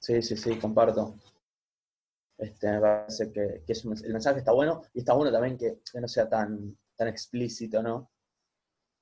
Sí, 0.05 0.21
sí, 0.21 0.37
sí, 0.37 0.59
comparto. 0.59 1.15
Este, 2.37 2.69
me 2.69 2.79
parece 2.79 3.31
que, 3.31 3.63
que 3.65 3.71
es 3.73 3.83
un- 3.85 3.97
el 4.05 4.13
mensaje 4.13 4.37
está 4.39 4.51
bueno 4.51 4.83
y 4.93 4.99
está 4.99 5.13
bueno 5.13 5.31
también 5.31 5.57
que, 5.57 5.79
que 5.91 5.99
no 5.99 6.07
sea 6.07 6.29
tan, 6.29 6.77
tan 6.95 7.07
explícito, 7.07 7.81
¿no? 7.81 8.11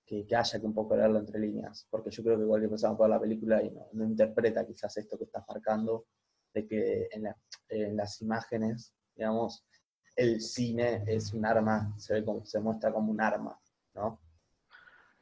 Que, 0.06 0.26
que 0.26 0.34
haya 0.34 0.60
que 0.62 0.66
un 0.66 0.74
poco 0.74 0.96
leerlo 0.96 1.20
entre 1.20 1.40
líneas, 1.42 1.86
porque 1.90 2.10
yo 2.10 2.24
creo 2.24 2.40
que 2.40 2.46
cualquier 2.46 2.70
persona 2.70 2.96
puede 2.96 3.10
ver 3.10 3.18
la 3.18 3.22
película 3.22 3.62
y 3.62 3.72
no, 3.72 3.88
no 3.92 4.06
interpreta 4.06 4.66
quizás 4.66 4.96
esto 4.96 5.18
que 5.18 5.26
estás 5.26 5.44
marcando, 5.46 6.06
de 6.54 6.66
que 6.66 7.10
en, 7.12 7.24
la- 7.24 7.38
en 7.68 7.98
las 7.98 8.22
imágenes, 8.22 8.94
digamos, 9.14 9.68
el 10.16 10.40
cine 10.40 11.04
es 11.08 11.34
un 11.34 11.46
arma, 11.46 11.94
se, 11.98 12.14
ve 12.14 12.24
como, 12.24 12.46
se 12.46 12.62
muestra 12.62 12.94
como 12.94 13.12
un 13.12 13.20
arma, 13.20 13.60
¿no? 13.96 14.22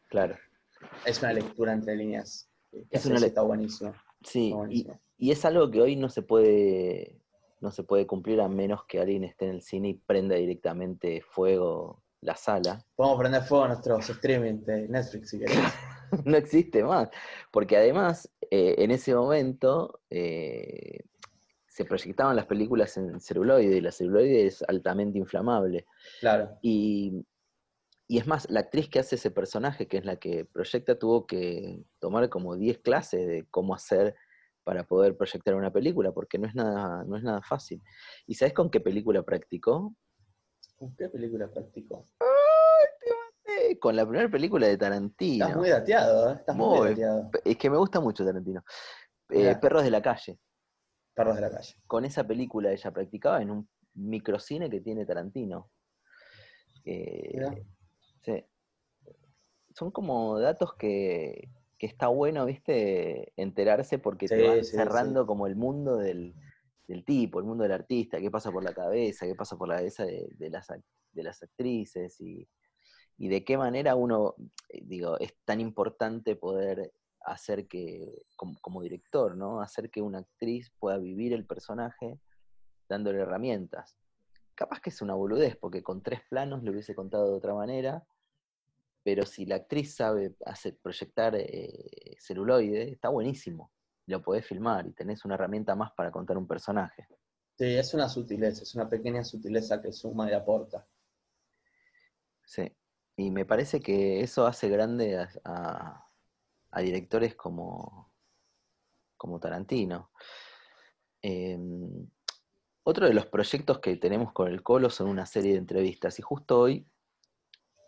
Claro. 0.10 0.36
Es 1.08 1.20
una 1.24 1.34
lectura 1.34 1.74
entre 1.74 1.96
líneas. 1.96 2.48
que- 2.70 2.86
que 2.88 2.98
Es 2.98 3.06
una 3.08 3.16
está 3.26 3.42
buenísimo. 3.42 3.94
Sí, 4.24 4.50
está 4.50 4.56
y, 4.56 4.58
buenísimo. 4.58 5.00
y 5.11 5.11
es 5.30 5.46
algo 5.46 5.70
que 5.70 5.82
hoy 5.82 5.96
no 5.96 6.10
se 6.10 6.24
puede 6.24 7.22
no 7.60 7.70
se 7.70 7.84
puede 7.84 8.08
cumplir 8.08 8.42
a 8.42 8.48
menos 8.48 8.86
que 8.86 9.00
alguien 9.00 9.24
esté 9.24 9.46
en 9.46 9.52
el 9.52 9.62
cine 9.62 9.90
y 9.90 9.94
prenda 9.94 10.36
directamente 10.36 11.22
fuego 11.22 12.02
la 12.22 12.36
sala. 12.36 12.84
Podemos 12.96 13.20
prender 13.20 13.44
fuego 13.44 13.66
a 13.66 13.68
nuestros 13.68 14.10
streaming 14.10 14.64
de 14.64 14.88
Netflix 14.88 15.30
si 15.30 15.40
querés. 15.40 15.58
no 16.26 16.38
existe 16.38 16.84
más. 16.84 17.10
Porque 17.52 17.78
además, 17.78 18.30
eh, 18.50 18.76
en 18.80 18.92
ese 18.92 19.14
momento 19.14 20.02
eh, 20.10 21.02
se 21.68 21.86
proyectaban 21.86 22.36
las 22.36 22.46
películas 22.46 22.98
en 22.98 23.20
celuloide 23.20 23.78
y 23.78 23.82
la 23.82 23.92
celuloide 23.92 24.48
es 24.48 24.64
altamente 24.68 25.20
inflamable. 25.20 25.86
Claro. 26.20 26.58
Y, 26.62 27.26
y 28.08 28.18
es 28.18 28.28
más, 28.28 28.50
la 28.50 28.62
actriz 28.62 28.90
que 28.90 29.00
hace 29.00 29.16
ese 29.16 29.32
personaje, 29.32 29.88
que 29.88 29.98
es 29.98 30.06
la 30.06 30.18
que 30.18 30.46
proyecta, 30.46 30.98
tuvo 30.98 31.26
que 31.26 31.84
tomar 32.00 32.30
como 32.30 32.56
10 32.56 32.80
clases 32.80 33.28
de 33.28 33.46
cómo 33.50 33.74
hacer 33.74 34.16
para 34.64 34.84
poder 34.84 35.18
proyectar 35.18 35.56
una 35.56 35.72
película, 35.72 36.12
porque 36.12 36.38
no 36.38 36.48
es 36.48 36.56
nada, 36.56 37.04
no 37.04 37.18
es 37.18 37.24
nada 37.24 37.42
fácil. 37.42 37.82
¿Y 38.28 38.36
sabes 38.36 38.54
con 38.54 38.70
qué 38.70 38.80
película 38.80 39.24
practicó? 39.24 39.96
¿Con 40.76 40.96
qué 40.96 41.10
película 41.10 41.50
practicó? 41.50 42.06
Con 43.80 43.96
la 43.96 44.06
primera 44.08 44.30
película 44.30 44.68
de 44.68 44.78
Tarantino. 44.78 45.46
Estás 45.46 45.58
muy 45.58 45.70
dateado, 45.70 46.32
¿eh? 46.32 46.36
Estás 46.36 46.56
muy, 46.56 46.80
Muy. 46.80 46.90
dateado. 46.90 47.32
Es 47.44 47.58
que 47.58 47.70
me 47.70 47.78
gusta 47.78 48.00
mucho 48.00 48.26
Tarantino. 48.26 48.64
Eh. 49.30 49.56
Perros 49.62 49.84
de 49.84 49.92
la 49.92 50.02
calle. 50.02 50.40
Perros 51.14 51.36
de 51.36 51.42
la 51.42 51.52
calle. 51.52 51.76
Con 51.88 52.06
esa 52.06 52.26
película 52.26 52.72
ella 52.72 52.92
practicaba 52.92 53.42
en 53.42 53.52
un 53.52 53.70
microcine 53.96 54.70
que 54.70 54.82
tiene 54.82 55.06
Tarantino. 55.06 55.72
Eh, 56.86 57.66
sí. 58.24 58.46
Son 59.76 59.92
como 59.92 60.40
datos 60.40 60.74
que, 60.76 61.50
que 61.82 61.88
está 61.88 62.10
bueno, 62.10 62.46
viste, 62.46 63.34
enterarse 63.38 63.98
porque 63.98 64.28
te 64.28 64.38
Sí, 64.38 64.44
van 64.44 64.64
sí, 64.64 64.78
cerrando 64.78 65.26
como 65.26 65.48
el 65.48 65.56
mundo 65.56 65.98
del, 65.98 66.36
del 66.88 67.04
tipo, 67.04 67.40
el 67.40 67.46
mundo 67.46 67.64
del 67.64 67.72
artista, 67.72 68.20
qué 68.20 68.30
pasa 68.30 68.52
por 68.52 68.64
la 68.64 68.72
cabeza, 68.72 69.26
qué 69.26 69.34
pasa 69.34 69.58
por 69.58 69.68
la 69.68 69.78
cabeza 69.78 70.06
de, 70.06 70.30
de 70.38 70.50
las, 70.52 70.68
de 70.68 71.24
las 71.24 71.42
actrices 71.42 72.22
y, 72.22 72.48
y 73.18 73.30
de 73.30 73.44
qué 73.44 73.58
manera 73.58 73.96
uno, 73.96 74.36
eh, 74.70 74.82
digo, 74.84 75.18
es 75.18 75.34
tan 75.44 75.60
importante 75.60 76.36
poder 76.36 76.94
hacer 77.22 77.68
que, 77.68 78.26
como, 78.36 78.60
como 78.62 78.84
director, 78.84 79.36
¿no? 79.36 79.60
Hacer 79.60 79.90
que 79.90 80.04
una 80.04 80.20
actriz 80.20 80.72
pueda 80.78 81.00
vivir 81.00 81.34
el 81.34 81.48
personaje 81.48 82.20
dándole 82.90 83.22
herramientas. 83.22 83.98
Capaz 84.54 84.82
que 84.82 84.92
es 84.92 85.02
una 85.02 85.16
boludez, 85.16 85.56
porque 85.56 85.82
con 85.82 86.04
tres 86.04 86.22
planos 86.30 86.62
le 86.62 86.70
hubiese 86.70 86.94
contado 86.94 87.32
de 87.32 87.38
otra 87.38 87.56
manera, 87.56 88.06
pero 89.04 89.26
si 89.26 89.46
la 89.46 89.56
actriz 89.56 89.96
sabe 89.96 90.36
hacer, 90.46 90.78
proyectar 90.82 91.36
eh, 91.36 92.16
celuloide, 92.20 92.92
está 92.92 93.10
buenísimo. 93.10 93.72
Lo 94.08 94.22
podés 94.22 94.46
filmar 94.46 94.88
y 94.88 94.94
tenés 94.94 95.26
una 95.26 95.36
herramienta 95.36 95.76
más 95.76 95.92
para 95.94 96.12
contar 96.12 96.38
un 96.38 96.48
personaje. 96.48 97.08
Sí, 97.58 97.66
es 97.78 97.94
una 97.94 98.10
sutileza, 98.10 98.64
es 98.64 98.76
una 98.76 98.90
pequeña 98.90 99.24
sutileza 99.24 99.82
que 99.82 99.92
suma 99.94 100.30
y 100.30 100.34
aporta. 100.34 100.86
Sí. 102.44 102.76
Y 103.18 103.32
me 103.32 103.46
parece 103.46 103.82
que 103.82 104.22
eso 104.22 104.46
hace 104.48 104.70
grande 104.70 105.18
a, 105.18 105.30
a- 105.46 106.08
a 106.72 106.82
directores 106.82 107.36
como, 107.36 108.14
como 109.18 109.40
Tarantino. 109.40 110.12
Em, 111.22 112.10
otro 112.84 113.08
de 113.08 113.14
los 113.14 113.28
proyectos 113.28 113.80
que 113.80 113.98
tenemos 113.98 114.34
con 114.34 114.48
el 114.48 114.64
Colo 114.64 114.90
son 114.90 115.08
una 115.10 115.26
serie 115.26 115.54
de 115.54 115.60
entrevistas. 115.60 116.18
Y 116.20 116.22
justo 116.22 116.60
hoy 116.62 116.91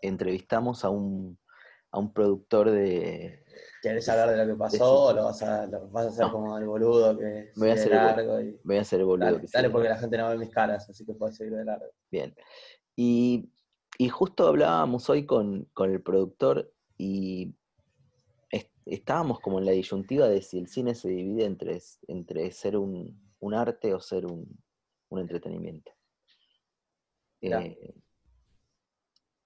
entrevistamos 0.06 0.84
a 0.84 0.90
un, 0.90 1.38
a 1.90 1.98
un 1.98 2.12
productor 2.12 2.70
de. 2.70 3.44
¿Querés 3.82 4.08
hablar 4.08 4.30
de 4.30 4.44
lo 4.44 4.52
que 4.54 4.58
pasó 4.58 5.04
o 5.06 5.12
lo 5.12 5.24
vas 5.24 5.42
a, 5.42 5.66
lo 5.66 5.88
vas 5.90 6.06
a 6.06 6.08
hacer 6.08 6.24
No. 6.26 6.32
como 6.32 6.56
el 6.58 6.66
boludo 6.66 7.18
que 7.18 7.50
Voy 7.56 7.70
a 7.70 7.74
hacer 7.74 7.92
largo 7.92 8.40
y... 8.40 8.58
Voy 8.64 8.78
a 8.78 8.80
hacer 8.80 9.00
el 9.00 9.06
boludo. 9.06 9.26
Dale, 9.26 9.40
que 9.42 9.46
dale 9.52 9.70
porque 9.70 9.88
la 9.90 9.98
gente 9.98 10.16
no 10.16 10.28
ve 10.30 10.38
mis 10.38 10.50
caras, 10.50 10.88
así 10.88 11.04
que 11.04 11.12
puedes 11.12 11.36
seguir 11.36 11.54
de 11.54 11.64
largo. 11.66 11.86
Bien. 12.10 12.34
Y, 12.96 13.50
y 13.98 14.08
justo 14.08 14.46
hablábamos 14.48 15.10
hoy 15.10 15.26
con, 15.26 15.64
con 15.74 15.90
el 15.92 16.00
productor 16.02 16.72
y 16.96 17.54
est- 18.50 18.72
estábamos 18.86 19.40
como 19.40 19.58
en 19.58 19.66
la 19.66 19.72
disyuntiva 19.72 20.28
de 20.28 20.40
si 20.40 20.58
el 20.58 20.68
cine 20.68 20.94
se 20.94 21.08
divide 21.10 21.44
entre, 21.44 21.78
entre 22.08 22.50
ser 22.52 22.78
un, 22.78 23.20
un 23.40 23.54
arte 23.54 23.92
o 23.92 24.00
ser 24.00 24.24
un, 24.24 24.48
un 25.10 25.18
entretenimiento. 25.20 25.92
Eh, 27.42 27.94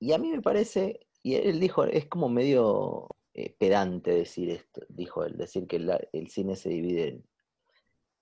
y 0.00 0.12
a 0.12 0.18
mí 0.18 0.30
me 0.30 0.42
parece, 0.42 1.00
y 1.22 1.34
él 1.37 1.61
dijo, 1.61 1.84
es 1.84 2.06
como 2.06 2.28
medio 2.28 3.08
eh, 3.34 3.54
pedante 3.58 4.11
decir 4.12 4.50
esto, 4.50 4.82
dijo 4.88 5.24
él, 5.24 5.37
decir 5.37 5.66
que 5.68 5.78
la- 5.78 6.00
el 6.12 6.28
cine 6.30 6.56
se 6.56 6.70
divide. 6.70 7.08
en- 7.08 7.24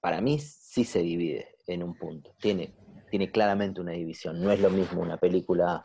Para 0.00 0.20
mí 0.20 0.38
sí 0.38 0.84
se 0.84 1.00
divide 1.00 1.56
en 1.66 1.82
un 1.82 1.96
punto. 1.96 2.34
Tiene, 2.40 2.74
tiene 3.10 3.30
claramente 3.30 3.80
una 3.80 3.92
división. 3.92 4.40
No 4.40 4.52
es 4.52 4.60
lo 4.60 4.70
mismo 4.70 5.00
una 5.02 5.18
película 5.18 5.84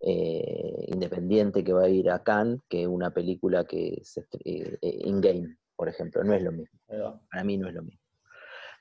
eh, 0.00 0.86
independiente 0.88 1.62
que 1.64 1.72
va 1.74 1.84
a 1.84 1.88
ir 1.88 2.10
a 2.10 2.22
Cannes 2.22 2.60
que 2.68 2.86
una 2.86 3.10
película 3.12 3.64
que 3.66 3.98
es 4.00 4.16
eh, 4.18 4.78
eh, 4.80 4.98
in-game, 5.04 5.56
por 5.76 5.88
ejemplo. 5.88 6.24
No 6.24 6.34
es 6.34 6.42
lo 6.42 6.52
mismo. 6.52 6.78
Para 7.30 7.44
mí 7.44 7.58
no 7.58 7.68
es 7.68 7.74
lo 7.74 7.82
mismo. 7.82 8.00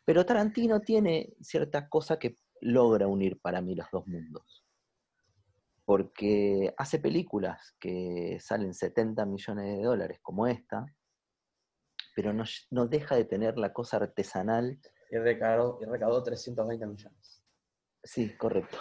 Pero 0.05 0.25
Tarantino 0.25 0.81
tiene 0.81 1.33
cierta 1.41 1.89
cosa 1.89 2.19
que 2.19 2.35
logra 2.61 3.07
unir 3.07 3.39
para 3.41 3.61
mí 3.61 3.75
los 3.75 3.87
dos 3.91 4.07
mundos. 4.07 4.63
Porque 5.89 6.71
hace 6.77 6.99
películas 6.99 7.75
que 7.79 8.37
salen 8.39 8.75
70 8.75 9.25
millones 9.25 9.75
de 9.75 9.81
dólares 9.83 10.19
como 10.21 10.45
esta, 10.45 10.85
pero 12.15 12.31
no, 12.31 12.43
no 12.69 12.85
deja 12.85 13.15
de 13.15 13.25
tener 13.25 13.57
la 13.57 13.73
cosa 13.73 13.97
artesanal. 13.97 14.79
Y 15.09 15.17
recaudó, 15.17 15.79
y 15.81 15.85
recaudó 15.85 16.21
320 16.21 16.85
millones. 16.85 17.43
Sí, 18.03 18.37
correcto. 18.37 18.77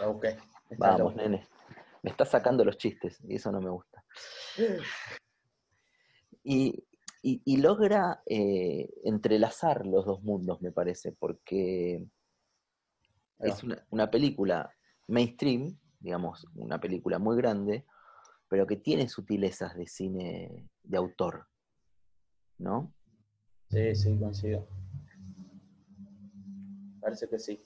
La 0.76 0.90
Vamos, 0.90 1.16
nene. 1.16 1.48
Me 2.02 2.10
está 2.10 2.26
sacando 2.26 2.62
los 2.62 2.76
chistes 2.76 3.18
y 3.24 3.36
eso 3.36 3.50
no 3.52 3.62
me 3.62 3.70
gusta. 3.70 4.04
Y, 6.44 6.84
y- 7.22 7.40
y 7.42 7.56
logra 7.56 8.20
eh, 8.26 8.86
entrelazar 9.04 9.86
los 9.86 10.04
dos 10.04 10.22
mundos, 10.22 10.60
me 10.60 10.72
parece, 10.72 11.12
porque 11.12 12.06
es 13.38 13.62
una, 13.62 13.82
una 13.88 14.10
película 14.10 14.70
mainstream, 15.06 15.74
digamos, 16.00 16.46
una 16.54 16.80
película 16.80 17.18
muy 17.18 17.36
grande, 17.36 17.86
pero 18.48 18.66
que 18.66 18.76
tiene 18.76 19.08
sutilezas 19.08 19.76
de 19.76 19.86
cine 19.86 20.68
de 20.82 20.96
autor, 20.96 21.46
¿no? 22.58 22.94
Sí, 23.70 23.94
sí, 23.94 24.18
coincido. 24.18 24.66
Parece 27.00 27.28
que 27.28 27.38
sí. 27.38 27.62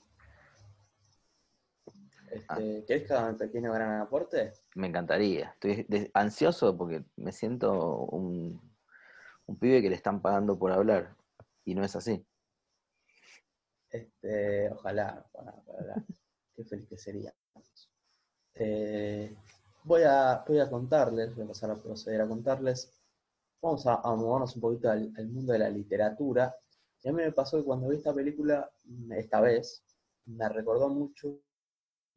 Ah. 2.47 2.57
Este, 2.59 2.85
¿Querés 2.85 3.07
que 3.07 3.13
haga 3.13 3.29
un 3.29 3.37
pequeño 3.37 3.71
gran 3.71 4.01
aporte? 4.01 4.53
Me 4.75 4.87
encantaría. 4.87 5.55
Estoy 5.59 5.87
ansioso 6.13 6.75
porque 6.75 7.05
me 7.15 7.31
siento 7.31 8.05
un, 8.05 8.59
un 9.45 9.59
pibe 9.59 9.81
que 9.81 9.89
le 9.89 9.95
están 9.95 10.21
pagando 10.21 10.57
por 10.57 10.71
hablar, 10.71 11.15
y 11.65 11.75
no 11.75 11.83
es 11.83 11.95
así. 11.95 12.25
Este, 13.89 14.71
ojalá, 14.71 15.25
ojalá, 15.31 15.63
ojalá. 15.65 15.95
Qué 16.55 16.63
feliz 16.63 16.87
que 16.87 16.97
sería. 16.97 17.33
Eh, 18.55 19.35
voy, 19.83 20.03
a, 20.03 20.43
voy 20.47 20.59
a 20.59 20.69
contarles, 20.69 21.35
voy 21.35 21.45
a 21.45 21.47
pasar 21.47 21.71
a 21.71 21.75
proceder 21.75 22.21
a 22.21 22.27
contarles. 22.27 22.91
Vamos 23.61 23.85
a, 23.87 23.95
a 23.95 24.15
movernos 24.15 24.55
un 24.55 24.61
poquito 24.61 24.89
al, 24.89 25.11
mundo 25.29 25.53
de 25.53 25.59
la 25.59 25.69
literatura. 25.69 26.55
Y 27.03 27.09
a 27.09 27.11
mí 27.13 27.21
me 27.23 27.31
pasó 27.31 27.57
que 27.57 27.63
cuando 27.65 27.89
vi 27.89 27.97
esta 27.97 28.13
película, 28.13 28.69
esta 29.11 29.41
vez, 29.41 29.83
me 30.25 30.47
recordó 30.49 30.89
mucho 30.89 31.39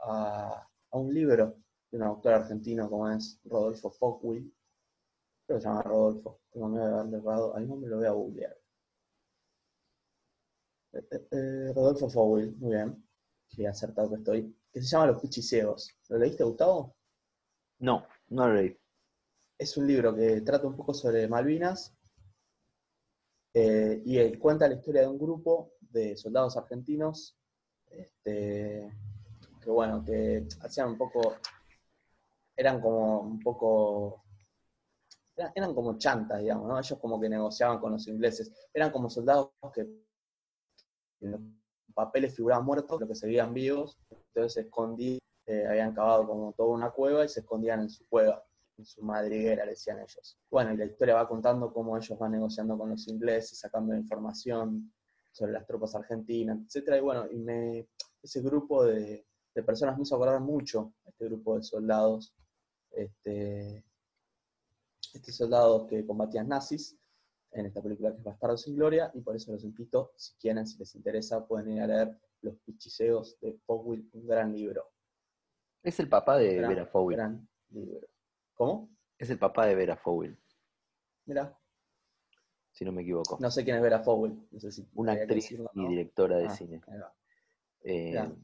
a, 0.01 0.66
a 0.90 0.99
un 0.99 1.12
libro 1.14 1.57
de 1.90 1.99
un 1.99 2.03
autor 2.05 2.35
argentino 2.35 2.88
como 2.90 3.11
es 3.11 3.40
Rodolfo 3.44 3.90
Fockwil. 3.90 4.53
Creo 5.46 5.59
que 5.59 5.62
se 5.62 5.68
llama 5.68 5.83
Rodolfo. 5.83 6.40
Tengo 6.51 6.68
miedo 6.68 6.87
de 6.87 6.94
haberle 6.94 7.18
errado. 7.18 7.57
Ahí 7.57 7.66
no 7.66 7.77
me 7.77 7.88
lo 7.88 7.96
voy 7.99 8.07
a 8.07 8.11
googlear. 8.12 8.57
Eh, 10.92 11.29
eh, 11.31 11.72
Rodolfo 11.75 12.09
Fowell, 12.09 12.57
muy 12.57 12.75
bien. 12.75 13.05
Qué 13.49 13.68
acertado 13.68 14.11
que 14.11 14.16
estoy. 14.16 14.56
Que 14.77 14.83
se 14.83 14.89
llama 14.89 15.07
Los 15.07 15.23
Pichiseos. 15.23 15.91
¿Lo 16.11 16.19
leíste, 16.19 16.45
Gustavo? 16.45 16.95
No, 17.79 18.07
no 18.29 18.47
lo 18.47 18.57
leí. 18.57 18.79
Es 19.57 19.75
un 19.79 19.87
libro 19.87 20.15
que 20.15 20.43
trata 20.43 20.67
un 20.67 20.77
poco 20.77 20.93
sobre 20.93 21.27
Malvinas 21.27 21.97
eh, 23.55 24.03
y 24.05 24.19
él 24.19 24.39
cuenta 24.39 24.69
la 24.69 24.75
historia 24.75 25.01
de 25.01 25.09
un 25.09 25.19
grupo 25.19 25.73
de 25.81 26.15
soldados 26.15 26.59
argentinos 26.59 27.39
este, 27.87 28.93
que, 29.62 29.71
bueno, 29.71 30.05
que 30.05 30.47
hacían 30.61 30.89
un 30.89 30.99
poco, 30.99 31.37
eran 32.55 32.79
como 32.79 33.21
un 33.21 33.41
poco, 33.41 34.25
eran, 35.55 35.75
como 35.75 35.97
chantas, 35.97 36.41
digamos, 36.41 36.69
¿no? 36.69 36.79
Ellos 36.79 36.99
como 36.99 37.19
que 37.19 37.31
negociaban 37.31 37.79
con 37.79 37.93
los 37.93 38.07
ingleses. 38.09 38.53
Eran 38.75 38.91
como 38.91 39.09
soldados 39.09 39.53
que 39.73 39.87
papeles 41.94 42.35
figuraban 42.35 42.64
muertos, 42.64 42.96
pero 42.99 43.09
que 43.09 43.14
seguían 43.14 43.55
vivos, 43.55 43.99
entonces 44.11 44.53
se 44.55 44.61
escondían, 44.62 45.18
eh, 45.46 45.66
habían 45.66 45.94
cavado 45.94 46.27
como 46.27 46.53
toda 46.53 46.70
una 46.70 46.90
cueva 46.90 47.25
y 47.25 47.29
se 47.29 47.40
escondían 47.40 47.81
en 47.81 47.90
su 47.90 48.07
cueva 48.09 48.42
en 48.79 48.85
su 48.85 49.03
madriguera, 49.03 49.64
le 49.64 49.70
decían 49.70 49.99
ellos. 49.99 50.38
Bueno, 50.51 50.72
y 50.72 50.77
la 50.77 50.85
historia 50.85 51.14
va 51.14 51.29
contando 51.29 51.72
cómo 51.72 51.96
ellos 51.96 52.18
van 52.18 52.33
negociando 52.33 52.77
con 52.77 52.90
los 52.90 53.09
ingleses, 53.09 53.59
sacando 53.59 53.94
información 53.94 54.92
sobre 55.33 55.53
las 55.53 55.66
tropas 55.66 55.94
argentinas, 55.94 56.59
etcétera. 56.64 56.99
Y 56.99 57.01
bueno, 57.01 57.27
y 57.31 57.37
me, 57.38 57.88
ese 58.22 58.40
grupo 58.42 58.85
de, 58.85 59.27
de 59.55 59.62
personas 59.62 59.96
me 59.96 60.03
hizo 60.03 60.14
acordar 60.16 60.40
mucho 60.40 60.92
a 61.05 61.11
este 61.11 61.27
grupo 61.27 61.57
de 61.57 61.62
soldados, 61.62 62.35
este, 62.90 63.85
estos 65.14 65.35
soldados 65.35 65.87
que 65.88 66.07
combatían 66.07 66.49
nazis 66.49 66.96
en 67.53 67.67
esta 67.67 67.83
película 67.83 68.11
que 68.13 68.19
es 68.19 68.25
Bastardo 68.25 68.57
sin 68.57 68.77
Gloria, 68.77 69.11
y 69.15 69.21
por 69.21 69.35
eso 69.37 69.53
los 69.53 69.65
invito, 69.65 70.13
si 70.17 70.35
quieren, 70.37 70.67
si 70.67 70.79
les 70.79 70.95
interesa, 70.95 71.47
pueden 71.47 71.71
ir 71.73 71.81
a 71.83 71.87
leer 71.87 72.19
Los 72.43 72.57
Pichiseos 72.59 73.39
de 73.41 73.55
Fowell, 73.67 74.09
un 74.13 74.27
gran 74.27 74.53
libro. 74.53 74.91
Es 75.83 75.99
el 76.01 76.09
papá 76.09 76.37
de 76.39 76.55
Gran, 76.57 76.71
Vera 76.71 76.87
Fowell. 76.87 77.17
gran 77.17 77.49
libro. 77.71 78.07
¿Cómo? 78.55 78.91
Es 79.19 79.31
el 79.31 79.39
papá 79.39 79.67
de 79.67 79.75
Vera 79.75 79.97
Fowell, 79.97 80.39
Mira, 81.25 81.59
si 82.73 82.85
no 82.85 82.93
me 82.93 83.03
equivoco. 83.03 83.39
No 83.41 83.51
sé 83.51 83.65
quién 83.65 83.77
es 83.77 83.83
Vera 83.83 84.01
Fowell. 84.01 84.39
No 84.51 84.61
sé 84.61 84.71
si 84.71 84.87
Una 84.95 85.13
actriz 85.13 85.45
decirlo, 85.45 85.71
y 85.75 85.87
directora 85.89 86.37
de 86.37 86.47
Ah, 86.47 86.51
cine. 86.51 86.83
Eh, 87.83 88.35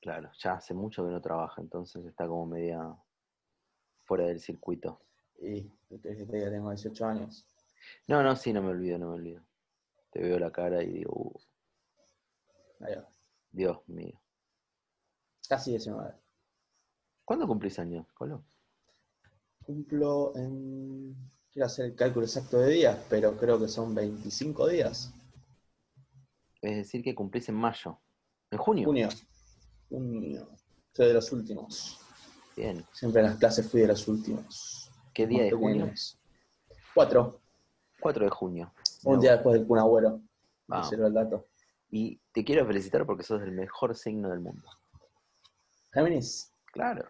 claro, 0.00 0.30
ya 0.38 0.54
hace 0.54 0.72
mucho 0.74 1.04
que 1.04 1.10
no 1.10 1.20
trabaja, 1.20 1.60
entonces 1.60 2.04
está 2.06 2.26
como 2.28 2.46
media 2.46 2.96
fuera 4.04 4.26
del 4.26 4.40
circuito. 4.40 5.00
Y 5.42 5.62
¿qué 5.88 6.00
querés 6.00 6.18
que 6.18 6.26
te 6.26 6.36
diga? 6.36 6.50
tengo 6.50 6.70
18 6.70 7.04
años. 7.06 7.44
No, 8.06 8.22
no, 8.22 8.36
sí, 8.36 8.52
no 8.52 8.62
me 8.62 8.68
olvido, 8.70 8.96
no 8.98 9.08
me 9.08 9.14
olvido. 9.14 9.42
Te 10.10 10.20
veo 10.22 10.38
la 10.38 10.52
cara 10.52 10.82
y 10.82 10.92
digo, 10.92 11.12
"Uh, 11.14 11.40
Ahí 12.84 12.94
va. 12.94 13.08
Dios 13.50 13.78
mío. 13.88 14.20
Casi 15.48 15.70
19. 15.70 16.14
¿Cuándo 17.24 17.46
cumplís 17.46 17.78
años, 17.78 18.06
Colo? 18.14 18.44
Cumplo 19.64 20.32
en. 20.36 21.14
Quiero 21.52 21.66
hacer 21.66 21.86
el 21.86 21.94
cálculo 21.94 22.24
exacto 22.24 22.58
de 22.58 22.70
días, 22.70 22.98
pero 23.10 23.36
creo 23.36 23.60
que 23.60 23.68
son 23.68 23.94
25 23.94 24.68
días. 24.68 25.12
Es 26.62 26.76
decir, 26.76 27.02
que 27.02 27.14
cumplís 27.14 27.48
en 27.48 27.56
mayo. 27.56 27.98
¿En 28.50 28.58
junio? 28.58 28.86
Junio. 28.86 29.08
Junio. 29.90 30.48
Soy 30.94 31.08
de 31.08 31.14
los 31.14 31.30
últimos. 31.32 31.98
Bien. 32.56 32.84
Siempre 32.92 33.20
en 33.22 33.28
las 33.28 33.38
clases 33.38 33.70
fui 33.70 33.80
de 33.82 33.88
los 33.88 34.06
últimos. 34.08 34.81
¿Qué 35.12 35.26
día 35.26 35.44
de 35.44 35.50
junio? 35.52 35.84
pequeños. 35.84 36.18
Cuatro. 36.94 37.38
4 38.00 38.24
de 38.24 38.30
junio. 38.30 38.72
Un 39.04 39.20
día 39.20 39.32
después 39.32 39.54
del 39.54 39.66
Kun 39.66 39.78
Agüero. 39.78 40.20
El 40.90 41.14
dato. 41.14 41.44
Y 41.90 42.18
te 42.32 42.44
quiero 42.44 42.66
felicitar 42.66 43.04
porque 43.06 43.22
sos 43.22 43.42
el 43.42 43.52
mejor 43.52 43.94
signo 43.94 44.30
del 44.30 44.40
mundo. 44.40 44.68
Géminis. 45.92 46.50
Claro. 46.72 47.08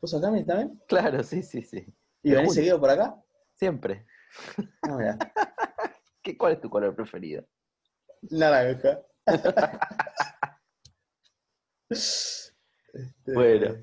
¿Vos 0.00 0.10
sos 0.10 0.20
Géminis 0.20 0.46
también? 0.46 0.80
Claro, 0.88 1.22
sí, 1.22 1.42
sí, 1.42 1.62
sí. 1.62 1.86
¿Y 2.22 2.32
venís 2.32 2.54
seguido 2.54 2.80
por 2.80 2.90
acá? 2.90 3.22
Siempre. 3.54 4.06
Ah, 4.82 4.96
mira. 4.96 5.18
¿Qué, 6.22 6.36
¿Cuál 6.36 6.54
es 6.54 6.60
tu 6.60 6.70
color 6.70 6.94
preferido? 6.94 7.44
Naranja. 8.30 9.00
Este, 12.96 13.34
Bueno, 13.34 13.74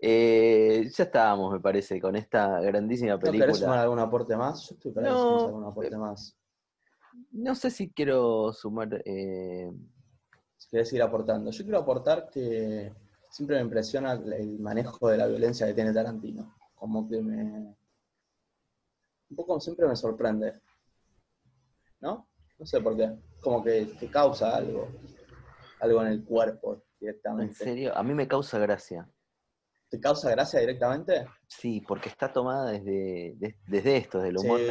Eh, 0.00 0.88
ya 0.94 1.04
estábamos, 1.04 1.52
me 1.52 1.60
parece, 1.60 2.00
con 2.00 2.14
esta 2.16 2.60
grandísima 2.60 3.14
¿No 3.14 3.18
querés 3.18 3.38
sumar 3.38 3.50
película. 3.58 3.82
algún 3.82 3.98
aporte 3.98 4.36
más? 4.36 4.68
Yo 4.68 4.74
estoy 4.76 4.92
para 4.92 5.10
No, 5.10 5.44
algún 5.46 5.64
aporte 5.64 5.94
eh, 5.94 5.98
más. 5.98 6.36
No 7.32 7.54
sé 7.54 7.70
si 7.70 7.90
quiero 7.90 8.52
sumar. 8.52 9.02
eh, 9.04 9.70
Si 10.56 10.68
querés 10.70 10.88
seguir 10.88 11.02
aportando. 11.02 11.50
Yo 11.50 11.64
quiero 11.64 11.78
aportar 11.78 12.30
que 12.30 12.92
siempre 13.30 13.56
me 13.56 13.62
impresiona 13.62 14.12
el 14.12 14.58
manejo 14.60 15.08
de 15.08 15.16
la 15.18 15.26
violencia 15.26 15.66
que 15.66 15.74
tiene 15.74 15.92
Tarantino. 15.92 16.54
Como 16.76 17.08
que 17.08 17.20
me. 17.20 17.76
Un 19.30 19.36
poco 19.36 19.58
siempre 19.60 19.86
me 19.88 19.96
sorprende. 19.96 20.54
¿No? 22.00 22.28
No 22.58 22.66
sé 22.66 22.80
por 22.80 22.96
qué. 22.96 23.16
Como 23.40 23.62
que 23.64 23.84
te 23.98 24.08
causa 24.08 24.54
algo. 24.56 24.88
Algo 25.80 26.02
en 26.02 26.08
el 26.08 26.24
cuerpo 26.24 26.74
¿En 26.74 26.82
directamente. 27.00 27.54
serio? 27.54 27.96
A 27.96 28.02
mí 28.04 28.14
me 28.14 28.26
causa 28.28 28.58
gracia. 28.58 29.08
¿Te 29.88 29.98
causa 30.00 30.30
gracia 30.30 30.60
directamente? 30.60 31.26
Sí, 31.46 31.80
porque 31.86 32.08
está 32.08 32.32
tomada 32.32 32.70
desde, 32.72 33.34
de- 33.36 33.56
desde 33.66 33.96
esto, 33.96 34.20
del 34.20 34.36
humor 34.36 34.60
Sí, 34.60 34.66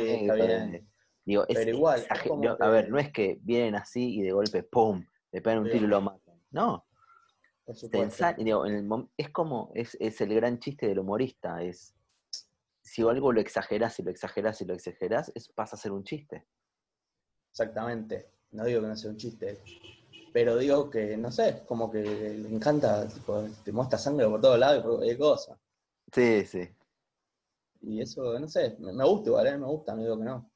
negro. 0.68 0.86
digo, 1.26 1.46
es 1.48 1.58
Pero 1.60 1.70
igual, 1.72 2.00
es 2.02 2.08
A 2.62 2.70
ver, 2.70 2.90
no 2.90 3.00
es 3.00 3.12
que 3.12 3.40
vienen 3.42 3.76
así 3.76 4.20
y 4.20 4.22
de 4.22 4.32
golpe, 4.32 4.64
¡pum! 4.64 5.04
Le 5.32 5.42
pegan 5.42 5.60
un 5.60 5.66
Sí. 5.66 5.72
tiro 5.72 5.86
y 5.86 5.90
lo 5.90 6.02
matan. 6.02 6.40
No, 6.52 6.86
ensa- 7.92 8.36
digo, 8.38 8.66
en 8.66 8.76
el 8.76 9.08
es 9.18 9.30
como, 9.32 9.72
es, 9.74 9.98
es 10.00 10.22
el 10.22 10.34
gran 10.36 10.60
chiste 10.60 10.88
del 10.88 11.00
humorista, 11.00 11.62
es 11.64 11.94
si 12.82 13.02
algo 13.02 13.34
lo 13.34 13.42
exagerás 13.42 14.00
y 14.00 14.04
lo 14.04 14.12
exagerás 14.12 14.62
y 14.62 14.66
lo 14.66 14.74
exagerás, 14.74 15.32
eso 15.36 15.52
pasa 15.54 15.76
a 15.76 15.80
ser 15.80 15.92
un 15.92 16.04
chiste. 16.04 16.46
Exactamente. 17.52 18.28
No 18.52 18.64
digo 18.66 18.82
que 18.82 18.88
no 18.88 18.96
sea 18.96 19.12
un 19.12 19.18
chiste. 19.18 19.58
Pero 20.38 20.58
digo 20.58 20.90
que, 20.92 21.18
no 21.18 21.32
sé, 21.32 21.64
como 21.68 21.90
que 21.92 22.02
le 22.04 22.50
encanta, 22.56 23.08
tipo, 23.10 23.44
te 23.66 23.72
muestra 23.74 23.98
sangre 24.00 24.28
por 24.28 24.40
todos 24.42 24.60
lados 24.60 24.80
y 24.80 24.82
por 24.84 24.96
cualquier 24.98 25.18
cosa. 25.18 25.60
Sí, 26.14 26.46
sí. 26.46 26.70
Y 27.82 28.02
eso, 28.02 28.38
no 28.40 28.48
sé, 28.48 28.76
me, 28.80 28.94
me 28.94 29.04
gusta 29.06 29.30
igual, 29.30 29.48
¿eh? 29.48 29.58
me 29.58 29.66
gusta, 29.66 29.96
no 29.96 30.04
digo 30.04 30.18
que 30.20 30.24
no. 30.26 30.52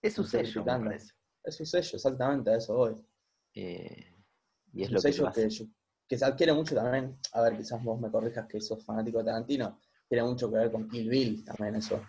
Es 0.00 0.14
su 0.14 0.22
No 0.22 0.26
sello, 0.26 0.64
me 0.66 0.76
criticando. 0.76 0.76
parece. 0.76 1.14
Es 1.44 1.60
un 1.60 1.66
sello, 1.66 1.96
exactamente, 1.96 2.50
a 2.50 2.56
eso 2.56 2.76
voy. 2.76 2.96
Eh, 3.54 4.14
y 4.72 4.82
es 4.82 4.90
Un 4.90 4.96
lo 4.96 5.02
que, 5.04 5.12
sello 5.12 5.30
que, 5.32 5.48
yo- 5.50 5.66
que 6.08 6.16
se 6.18 6.24
adquiere 6.24 6.52
mucho 6.52 6.74
también, 6.74 7.18
a 7.32 7.42
ver, 7.42 7.56
quizás 7.56 7.82
vos 7.82 8.00
me 8.00 8.10
corrijas 8.10 8.46
que 8.48 8.60
sos 8.60 8.84
fanático 8.84 9.18
de 9.18 9.24
Tarantino, 9.24 9.78
tiene 10.08 10.24
mucho 10.24 10.50
que 10.50 10.56
ver 10.58 10.72
con 10.72 10.88
Kill 10.88 11.08
Bill 11.08 11.44
también 11.44 11.76
eso. 11.76 12.00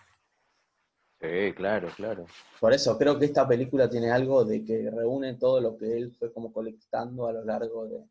Sí, 1.19 1.53
claro, 1.55 1.89
claro. 1.95 2.25
Por 2.59 2.73
eso 2.73 2.97
creo 2.97 3.17
que 3.17 3.23
esta 3.27 3.47
película 3.47 3.89
tiene 3.89 4.11
algo 4.11 4.43
de 4.43 4.65
que 4.65 4.91
reúne 4.91 5.35
todo 5.35 5.61
lo 5.61 5.77
que 5.77 5.95
él 5.95 6.13
fue 6.19 6.33
como 6.33 6.51
colectando 6.51 7.27
a 7.27 7.31
lo 7.31 7.45
largo 7.45 7.87
de... 7.87 8.03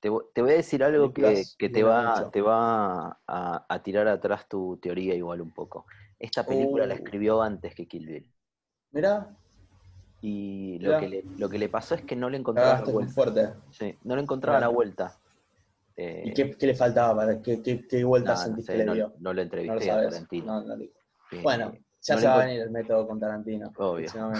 Te, 0.00 0.10
te 0.34 0.42
voy 0.42 0.50
a 0.52 0.54
decir 0.54 0.82
algo 0.82 1.12
que, 1.14 1.50
que 1.58 1.68
te 1.70 1.82
va, 1.84 2.28
te 2.30 2.40
va 2.42 3.18
a, 3.26 3.66
a 3.68 3.82
tirar 3.82 4.08
atrás 4.08 4.48
tu 4.48 4.76
teoría 4.82 5.14
igual 5.14 5.40
un 5.40 5.52
poco. 5.52 5.86
Esta 6.18 6.46
película 6.46 6.86
la 6.86 6.94
Oh. 6.94 6.94
escribió 6.94 7.40
antes 7.42 7.74
que 7.74 7.86
Kill 7.86 8.06
Bill. 8.06 8.32
Mirá, 8.92 9.36
Y 10.20 10.78
lo 10.80 10.90
Mirá. 10.90 10.96
que, 10.96 11.08
le, 11.08 11.28
lo 11.36 11.48
que 11.48 11.58
le 11.58 11.68
pasó 11.68 11.94
es 11.94 12.02
que 12.04 12.16
no 12.16 12.30
le 12.30 12.38
encontraba 12.38 12.74
la 12.78 12.84
cagaste 12.84 12.92
muy 12.92 13.06
vuelta. 13.06 13.12
fuerte. 13.14 13.48
Sí, 13.70 13.98
no 14.04 14.14
le 14.16 14.22
encontraba 14.22 14.60
la 14.60 14.68
Claro. 14.68 14.68
vuelta. 14.68 15.20
Eh, 15.96 16.22
¿Y 16.28 16.32
qué, 16.32 16.50
qué 16.56 16.66
le 16.68 16.74
faltaba 16.74 17.14
para 17.16 17.42
qué, 17.42 17.62
qué, 17.62 17.86
qué 17.88 18.04
vuelta 18.04 18.34
nada, 18.34 18.48
no 18.48 18.56
sentiste 18.56 18.72
sé, 18.76 18.78
que 18.78 18.84
no, 18.84 18.94
le 18.94 18.94
dio? 18.94 19.12
no 19.18 19.32
lo 19.32 19.42
No 19.64 19.74
lo 19.74 19.80
entrevisté 19.80 19.90
a. 19.90 20.00
Tarantino. 20.00 20.46
No, 20.46 20.74
Eh, 21.30 21.42
Bueno, 21.42 21.72
ya 22.02 22.18
se 22.18 22.26
va 22.26 22.34
a 22.34 22.44
venir 22.46 22.60
el 22.62 22.70
método 22.70 23.06
con 23.06 23.18
Tarantino. 23.20 23.72
Obvio. 23.76 24.10
Llega 24.12 24.32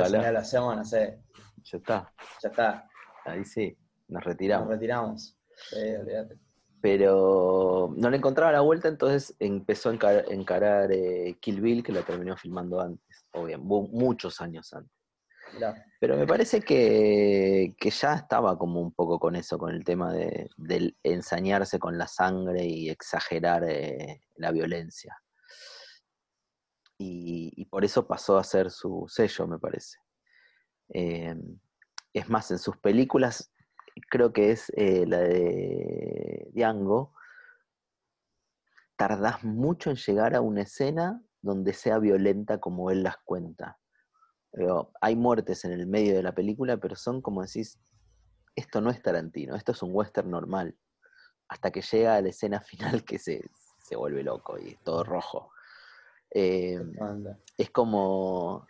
Ojalá. 0.00 0.08
señal, 0.18 0.34
la 0.34 0.40
hacemos, 0.40 0.76
no 0.76 0.84
sé, 0.84 1.22
Ya 1.62 1.78
está, 1.78 2.12
ya 2.42 2.48
está, 2.48 2.88
ahí 3.24 3.44
sí, 3.44 3.76
nos 4.08 4.14
nos 4.20 4.24
retiramos. 4.24 4.68
retiramos. 4.68 5.38
Sí, 5.70 5.76
olvídate. 6.00 6.38
Pero 6.82 7.92
no 7.96 8.10
le 8.10 8.16
encontraba 8.16 8.50
la 8.52 8.62
vuelta, 8.62 8.88
entonces 8.88 9.36
empezó 9.38 9.90
a 9.90 9.92
encar- 9.94 10.24
encarar 10.30 10.90
eh, 10.90 11.36
Kill 11.40 11.60
Bill, 11.60 11.82
que 11.84 11.92
la 11.92 12.02
terminó 12.02 12.36
filmando 12.36 12.80
antes, 12.80 13.26
obviamente, 13.32 13.68
muchos 13.92 14.40
años 14.40 14.72
antes. 14.72 14.92
Pero 16.00 16.16
me 16.16 16.26
parece 16.26 16.60
que, 16.62 17.74
que 17.78 17.90
ya 17.90 18.14
estaba 18.14 18.56
como 18.56 18.80
un 18.80 18.92
poco 18.92 19.18
con 19.18 19.36
eso, 19.36 19.58
con 19.58 19.74
el 19.74 19.84
tema 19.84 20.12
de, 20.12 20.48
del 20.56 20.96
ensañarse 21.02 21.78
con 21.78 21.98
la 21.98 22.06
sangre 22.06 22.64
y 22.64 22.88
exagerar 22.88 23.64
eh, 23.68 24.22
la 24.36 24.50
violencia. 24.52 25.20
Y, 27.02 27.64
por 27.70 27.82
eso 27.82 28.06
pasó 28.06 28.36
a 28.36 28.44
ser 28.44 28.70
su 28.70 29.06
sello, 29.08 29.46
me 29.46 29.58
parece. 29.58 29.96
Eh, 30.92 31.34
es 32.12 32.28
más, 32.28 32.50
en 32.50 32.58
sus 32.58 32.76
películas, 32.76 33.50
creo 34.10 34.34
que 34.34 34.50
es 34.50 34.70
eh, 34.76 35.06
la 35.06 35.20
de 35.20 36.50
Django, 36.52 37.14
tardás 38.96 39.42
mucho 39.44 39.88
en 39.88 39.96
llegar 39.96 40.34
a 40.34 40.42
una 40.42 40.60
escena 40.60 41.22
donde 41.40 41.72
sea 41.72 41.98
violenta 41.98 42.60
como 42.60 42.90
él 42.90 43.02
las 43.02 43.16
cuenta. 43.24 43.78
Pero 44.50 44.92
hay 45.00 45.16
muertes 45.16 45.64
en 45.64 45.72
el 45.72 45.86
medio 45.86 46.14
de 46.14 46.22
la 46.22 46.34
película, 46.34 46.76
pero 46.76 46.96
son 46.96 47.22
como 47.22 47.40
decís, 47.40 47.80
esto 48.54 48.82
no 48.82 48.90
es 48.90 49.00
Tarantino, 49.00 49.56
esto 49.56 49.72
es 49.72 49.82
un 49.82 49.94
western 49.94 50.30
normal. 50.30 50.76
Hasta 51.48 51.70
que 51.70 51.80
llega 51.80 52.16
a 52.16 52.20
la 52.20 52.28
escena 52.28 52.60
final 52.60 53.04
que 53.06 53.18
se, 53.18 53.42
se 53.82 53.96
vuelve 53.96 54.22
loco 54.22 54.58
y 54.58 54.72
es 54.72 54.80
todo 54.84 55.02
rojo. 55.02 55.50
Eh, 56.32 56.78
anda. 57.00 57.38
es 57.56 57.70
como, 57.70 58.66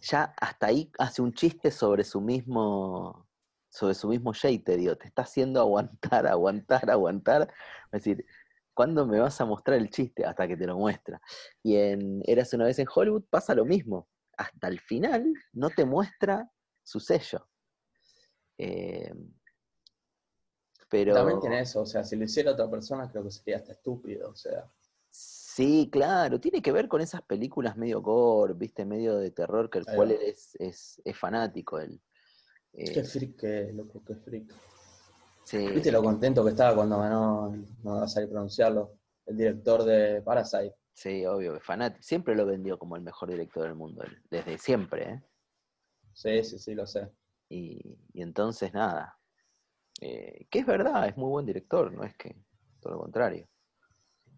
ya 0.00 0.34
hasta 0.40 0.66
ahí 0.66 0.90
hace 0.98 1.22
un 1.22 1.32
chiste 1.32 1.70
sobre 1.70 2.04
su 2.04 2.20
mismo, 2.20 3.28
sobre 3.68 3.94
su 3.94 4.08
mismo 4.08 4.32
digo, 4.32 4.96
te 4.96 5.06
está 5.06 5.22
haciendo 5.22 5.60
aguantar, 5.60 6.26
aguantar, 6.26 6.90
aguantar. 6.90 7.52
Es 7.92 8.04
decir, 8.04 8.24
¿cuándo 8.74 9.06
me 9.06 9.20
vas 9.20 9.40
a 9.40 9.44
mostrar 9.44 9.78
el 9.78 9.90
chiste? 9.90 10.24
Hasta 10.24 10.46
que 10.46 10.56
te 10.56 10.66
lo 10.66 10.76
muestra. 10.76 11.20
Y 11.62 11.76
en 11.76 12.22
Eras 12.26 12.52
una 12.52 12.66
vez 12.66 12.78
en 12.78 12.86
Hollywood 12.92 13.24
pasa 13.30 13.54
lo 13.54 13.64
mismo. 13.64 14.08
Hasta 14.36 14.68
el 14.68 14.80
final 14.80 15.32
no 15.52 15.70
te 15.70 15.84
muestra 15.84 16.50
su 16.82 17.00
sello. 17.00 17.48
Eh, 18.58 19.12
pero 20.88 21.14
También 21.14 21.40
tiene 21.40 21.60
eso, 21.60 21.82
o 21.82 21.86
sea, 21.86 22.04
si 22.04 22.14
lo 22.14 22.24
hiciera 22.24 22.52
otra 22.52 22.70
persona 22.70 23.10
creo 23.10 23.24
que 23.24 23.30
sería 23.30 23.56
hasta 23.56 23.72
estúpido, 23.72 24.30
o 24.30 24.36
sea. 24.36 24.64
Sí, 25.54 25.88
claro, 25.90 26.40
tiene 26.40 26.60
que 26.62 26.72
ver 26.72 26.88
con 26.88 27.00
esas 27.00 27.22
películas 27.22 27.76
medio 27.76 28.00
gore, 28.02 28.54
viste, 28.54 28.84
medio 28.84 29.16
de 29.16 29.30
terror, 29.30 29.70
que 29.70 29.78
el 29.78 29.88
Ahí 29.88 29.96
cual 29.96 30.10
va. 30.10 30.14
es, 30.14 30.54
es, 30.58 31.00
es 31.04 31.16
fanático. 31.18 31.78
Él. 31.78 32.00
Eh, 32.72 32.92
Qué 32.92 33.04
freak, 33.04 33.36
qué 33.40 33.72
loco, 33.72 34.02
qué 34.04 34.14
freak. 34.16 34.52
sí. 35.44 35.58
¿Viste 35.68 35.92
lo 35.92 36.02
contento 36.02 36.42
que 36.44 36.50
estaba 36.50 36.74
cuando 36.74 36.98
ganó, 36.98 37.54
no 37.82 38.00
vas 38.00 38.16
a 38.16 38.20
pronunciarlo, 38.26 38.98
el 39.26 39.36
director 39.36 39.84
de 39.84 40.22
Parasite? 40.22 40.74
Sí, 40.92 41.24
obvio, 41.26 41.58
fanático. 41.60 42.02
Siempre 42.02 42.34
lo 42.36 42.46
vendió 42.46 42.78
como 42.78 42.96
el 42.96 43.02
mejor 43.02 43.30
director 43.30 43.64
del 43.64 43.74
mundo, 43.74 44.02
él, 44.04 44.22
desde 44.30 44.58
siempre, 44.58 45.10
¿eh? 45.10 45.22
Sí, 46.12 46.42
sí, 46.44 46.58
sí, 46.58 46.74
lo 46.74 46.86
sé. 46.86 47.10
Y, 47.48 47.98
y 48.12 48.22
entonces, 48.22 48.72
nada. 48.72 49.18
Eh, 50.00 50.46
que 50.50 50.60
es 50.60 50.66
verdad, 50.66 51.08
es 51.08 51.16
muy 51.16 51.28
buen 51.30 51.46
director, 51.46 51.92
no 51.92 52.04
es 52.04 52.16
que 52.16 52.36
todo 52.80 52.94
lo 52.94 52.98
contrario. 53.00 53.48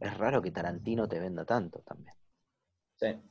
Es 0.01 0.17
raro 0.19 0.43
que 0.43 0.51
Tarantino 0.51 1.09
te 1.09 1.19
venda 1.19 1.45
tanto 1.45 1.81
también. 1.81 2.15
Sí. 2.97 3.23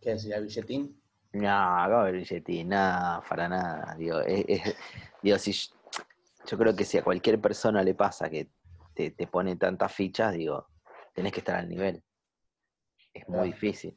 ¿Qué 0.00 0.10
decía, 0.10 0.38
billetín? 0.40 1.00
No, 1.32 1.42
Gabriel 1.42 2.18
Billetti, 2.24 2.64
nada, 2.64 3.22
para 3.28 3.48
nada. 3.48 3.94
Digo, 3.96 4.20
es- 4.20 4.44
es- 4.48 4.76
digo, 5.22 5.38
si 5.38 5.52
yo, 5.52 5.74
yo 6.46 6.58
creo 6.58 6.74
que 6.76 6.84
si 6.84 6.96
a 6.98 7.04
cualquier 7.04 7.40
persona 7.40 7.82
le 7.82 7.94
pasa 7.94 8.30
que 8.30 8.50
te, 8.94 9.10
te 9.10 9.26
pone 9.26 9.56
tantas 9.56 9.92
fichas, 9.92 10.32
digo, 10.32 10.68
tenés 11.12 11.32
que 11.32 11.40
estar 11.40 11.56
al 11.56 11.68
nivel. 11.68 12.02
Es 13.12 13.26
muy 13.28 13.34
Claro. 13.34 13.44
difícil. 13.44 13.96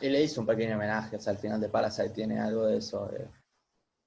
Y 0.00 0.08
le 0.08 0.22
hizo 0.22 0.40
un 0.40 0.46
pequeño 0.46 0.76
homenaje, 0.76 1.16
o 1.16 1.20
sea, 1.20 1.32
al 1.32 1.38
final 1.38 1.60
de 1.60 1.68
Parasite 1.68 2.10
tiene 2.10 2.38
algo 2.40 2.66
de 2.66 2.78
eso. 2.78 3.06
de- 3.06 3.28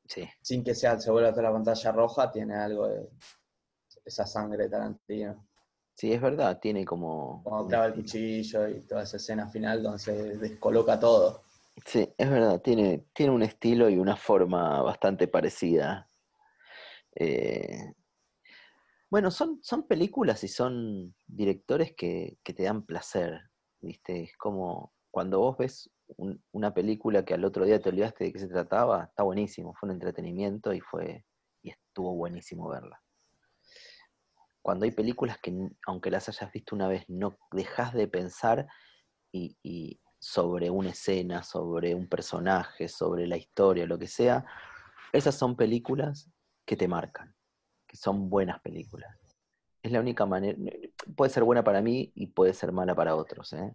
Sí, 0.05 0.29
sin 0.41 0.63
que 0.63 0.73
sea, 0.73 0.97
se 0.99 1.11
vuelva 1.11 1.31
toda 1.31 1.43
la 1.43 1.51
pantalla 1.51 1.91
roja, 1.91 2.31
tiene 2.31 2.55
algo 2.55 2.87
de 2.87 3.09
esa 4.05 4.25
sangre 4.25 4.63
de 4.63 4.69
Tarantino. 4.69 5.46
Sí, 5.97 6.13
es 6.13 6.21
verdad, 6.21 6.59
tiene 6.59 6.85
como... 6.85 7.41
Cuando 7.43 7.67
clava 7.67 7.87
el 7.87 7.93
cuchillo 7.95 8.67
y 8.67 8.81
toda 8.81 9.03
esa 9.03 9.17
escena 9.17 9.49
final 9.49 9.81
donde 9.81 9.99
se 9.99 10.37
descoloca 10.37 10.99
todo. 10.99 11.41
Sí, 11.85 12.07
es 12.17 12.29
verdad, 12.29 12.61
tiene, 12.61 13.05
tiene 13.13 13.31
un 13.31 13.41
estilo 13.43 13.89
y 13.89 13.97
una 13.97 14.15
forma 14.15 14.81
bastante 14.81 15.27
parecida. 15.27 16.09
Eh, 17.15 17.93
bueno, 19.09 19.31
son, 19.31 19.59
son 19.63 19.87
películas 19.87 20.43
y 20.43 20.47
son 20.47 21.15
directores 21.25 21.93
que, 21.95 22.37
que 22.43 22.53
te 22.53 22.63
dan 22.63 22.85
placer, 22.85 23.39
¿viste? 23.79 24.23
Es 24.23 24.37
como 24.37 24.93
cuando 25.11 25.39
vos 25.39 25.57
ves 25.57 25.89
un- 26.17 26.43
una 26.51 26.73
película 26.73 27.23
que 27.25 27.33
al 27.33 27.45
otro 27.45 27.65
día 27.65 27.79
te 27.81 27.89
olvidaste 27.89 28.25
de 28.25 28.33
qué 28.33 28.39
se 28.39 28.47
trataba, 28.47 29.05
está 29.05 29.23
buenísimo, 29.23 29.73
fue 29.73 29.87
un 29.89 29.93
entretenimiento 29.95 30.73
y 30.73 30.81
fue 30.81 31.25
y 31.63 31.69
estuvo 31.71 32.13
buenísimo 32.15 32.67
verla. 32.69 33.01
Cuando 34.67 34.83
hay 34.83 34.91
películas 34.91 35.37
que, 35.41 35.57
aunque 35.85 36.11
las 36.11 36.27
hayas 36.27 36.51
visto 36.51 36.75
una 36.75 36.89
vez, 36.89 37.05
no 37.07 37.37
dejas 37.53 37.93
de 37.93 38.05
pensar 38.09 38.67
y, 39.31 39.57
y 39.63 40.01
sobre 40.19 40.69
una 40.69 40.89
escena, 40.89 41.41
sobre 41.41 41.95
un 41.95 42.09
personaje, 42.09 42.89
sobre 42.89 43.27
la 43.27 43.37
historia, 43.37 43.85
lo 43.85 43.97
que 43.97 44.07
sea, 44.07 44.43
esas 45.13 45.35
son 45.35 45.55
películas 45.55 46.29
que 46.65 46.75
te 46.75 46.85
marcan, 46.89 47.33
que 47.87 47.95
son 47.95 48.29
buenas 48.29 48.59
películas. 48.59 49.09
Es 49.81 49.93
la 49.93 50.01
única 50.01 50.25
manera, 50.25 50.57
puede 51.15 51.31
ser 51.31 51.45
buena 51.45 51.63
para 51.63 51.81
mí 51.81 52.11
y 52.13 52.27
puede 52.27 52.53
ser 52.53 52.73
mala 52.73 52.93
para 52.93 53.15
otros. 53.15 53.53
¿eh? 53.53 53.73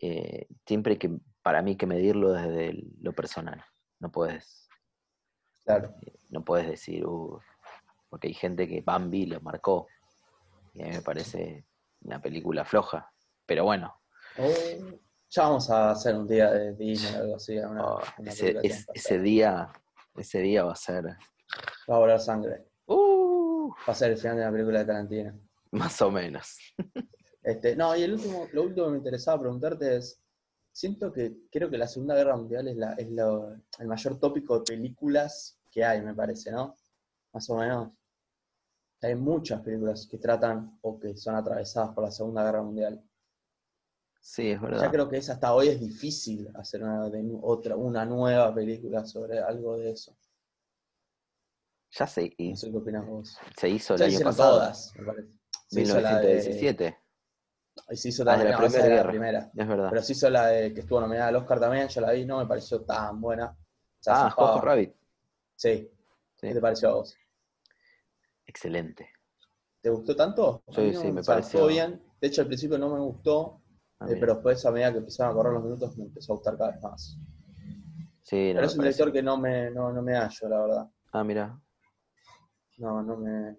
Eh, 0.00 0.48
siempre 0.66 0.98
que, 0.98 1.16
para 1.42 1.62
mí, 1.62 1.76
que 1.76 1.86
medirlo 1.86 2.32
desde 2.32 2.70
el- 2.70 2.92
lo 3.00 3.12
personal. 3.12 3.64
No 4.00 4.10
puedes, 4.10 4.68
Claro. 5.64 5.94
no 6.28 6.44
puedes 6.44 6.66
decir, 6.66 7.06
"Uh", 7.06 7.38
porque 8.12 8.28
hay 8.28 8.34
gente 8.34 8.68
que 8.68 8.82
Bambi 8.82 9.24
lo 9.24 9.40
marcó. 9.40 9.86
Y 10.74 10.82
a 10.82 10.84
mí 10.84 10.90
me 10.92 11.00
parece 11.00 11.64
una 12.02 12.20
película 12.20 12.62
floja. 12.62 13.10
Pero 13.46 13.64
bueno, 13.64 13.94
Oh, 14.36 14.52
ya 15.30 15.42
vamos 15.44 15.70
a 15.70 15.92
hacer 15.92 16.14
un 16.14 16.26
día 16.28 16.50
de 16.50 16.74
Disney 16.74 17.14
o 17.14 17.18
algo 17.22 17.36
así. 17.36 17.56
Una, 17.56 17.84
oh, 17.86 18.00
una 18.18 18.30
ese, 18.30 18.50
es- 18.62 18.86
día, 19.22 19.72
ese 20.14 20.38
día 20.40 20.64
va 20.64 20.72
a 20.72 20.76
ser. 20.76 21.04
Va 21.06 21.96
a 21.96 21.98
volar 21.98 22.20
sangre. 22.20 22.66
uh, 22.86 23.70
Va 23.70 23.92
a 23.92 23.94
ser 23.94 24.10
el 24.12 24.18
final 24.18 24.36
de 24.36 24.44
la 24.44 24.52
película 24.52 24.78
de 24.80 24.84
Tarantino. 24.84 25.40
más 25.72 26.00
o 26.02 26.10
menos. 26.10 26.58
Este, 27.44 27.74
no, 27.74 27.96
y 27.96 28.02
el 28.04 28.12
último, 28.12 28.46
lo 28.52 28.62
último 28.62 28.86
que 28.86 28.92
me 28.92 28.98
interesaba 28.98 29.40
preguntarte 29.40 29.96
es, 29.96 30.22
siento 30.70 31.12
que 31.12 31.38
creo 31.50 31.68
que 31.68 31.76
la 31.76 31.88
Segunda 31.88 32.14
Guerra 32.14 32.36
Mundial 32.36 32.68
es, 32.68 32.76
la, 32.76 32.92
es 32.92 33.10
lo- 33.10 33.54
el 33.80 33.88
mayor 33.88 34.20
tópico 34.20 34.58
de 34.60 34.64
películas 34.64 35.60
que 35.68 35.82
hay, 35.84 36.02
me 36.02 36.14
parece, 36.14 36.52
¿no? 36.52 36.76
Más 37.32 37.50
o 37.50 37.56
menos. 37.56 37.88
Hay 39.02 39.16
muchas 39.16 39.60
películas 39.62 40.06
que 40.06 40.18
tratan 40.18 40.78
o 40.82 40.98
que 40.98 41.16
son 41.16 41.34
atravesadas 41.34 41.92
por 41.94 42.04
la 42.04 42.10
Segunda 42.10 42.44
Guerra 42.44 42.62
Mundial. 42.62 43.02
Sí, 44.20 44.50
es 44.52 44.60
verdad. 44.60 44.80
Ya 44.82 44.90
creo 44.90 45.08
que 45.08 45.16
es 45.16 45.28
hasta 45.28 45.52
hoy 45.52 45.68
es 45.68 45.80
difícil 45.80 46.48
hacer 46.54 46.84
una, 46.84 47.10
otra, 47.42 47.76
una 47.76 48.04
nueva 48.04 48.54
película 48.54 49.04
sobre 49.04 49.40
algo 49.40 49.76
de 49.76 49.90
eso. 49.90 50.16
Ya 51.98 52.06
se, 52.06 52.32
y 52.38 52.50
No 52.50 52.56
sé 52.56 52.70
qué 52.70 52.76
opinas 52.76 53.06
vos. 53.06 53.36
se 53.56 53.68
hizo 53.68 53.94
el 53.94 54.00
Ya 54.00 54.06
año 54.06 54.20
pasado, 54.24 54.58
todas, 54.58 54.94
me 54.96 55.04
parece. 55.04 55.28
Se 55.66 55.80
hizo 55.82 56.00
la 56.00 56.18
de- 56.20 56.26
1917. 56.34 56.98
y 57.90 57.96
se 57.96 58.08
hizo 58.08 58.22
Ah, 58.22 58.26
también 58.26 58.50
la 58.52 58.58
no, 58.58 58.66
esa 58.66 59.08
Primera 59.08 59.32
la. 59.54 59.62
Es 59.62 59.68
verdad. 59.68 59.88
Pero 59.90 60.02
se 60.02 60.12
hizo 60.12 60.30
la 60.30 60.46
de 60.46 60.72
que 60.72 60.80
estuvo 60.80 61.00
nominada 61.00 61.28
al 61.28 61.36
Oscar 61.36 61.58
también, 61.58 61.88
yo 61.88 62.00
la 62.00 62.12
vi, 62.12 62.24
no 62.24 62.38
me 62.38 62.46
pareció 62.46 62.80
tan 62.82 63.20
buena. 63.20 63.46
O 63.50 64.02
sea, 64.02 64.26
ah. 64.26 64.30
Jojo 64.30 64.60
Rabbit. 64.60 64.94
Sí. 65.56 65.90
Sí. 66.36 66.48
¿Qué 66.48 66.54
te 66.54 66.60
pareció 66.60 66.88
a 66.90 66.94
vos? 66.94 67.16
Excelente. 68.46 69.10
¿Te 69.80 69.90
gustó 69.90 70.14
tanto? 70.14 70.62
Sí, 70.74 70.90
no- 70.92 71.00
sí, 71.00 71.12
me 71.12 71.20
o 71.20 71.24
sea, 71.24 71.34
pareció- 71.36 71.66
bien. 71.66 72.02
De 72.20 72.28
hecho, 72.28 72.42
al 72.42 72.46
principio 72.46 72.78
no 72.78 72.88
me 72.94 73.00
gustó, 73.00 73.62
eh, 74.08 74.16
pero 74.20 74.34
después 74.34 74.64
a 74.64 74.70
medida 74.70 74.92
que 74.92 74.98
empezaron 74.98 75.32
a 75.32 75.34
correr 75.34 75.52
los 75.54 75.64
minutos 75.64 75.96
me 75.98 76.04
empezó 76.04 76.32
a 76.32 76.36
gustar 76.36 76.56
cada 76.56 76.70
vez 76.72 76.82
más. 76.82 77.18
Sí, 78.22 78.48
no, 78.50 78.54
pero 78.56 78.66
es 78.66 78.72
un 78.74 78.78
parece- 78.78 78.78
director 78.98 79.12
que 79.12 79.22
no 79.22 79.36
me, 79.38 79.70
no, 79.70 79.92
no 79.92 80.02
me 80.02 80.14
hallo, 80.16 80.48
la 80.48 80.60
verdad. 80.60 80.90
Ah, 81.12 81.24
mira. 81.24 81.60
No, 82.78 83.02
no 83.02 83.16
me... 83.16 83.56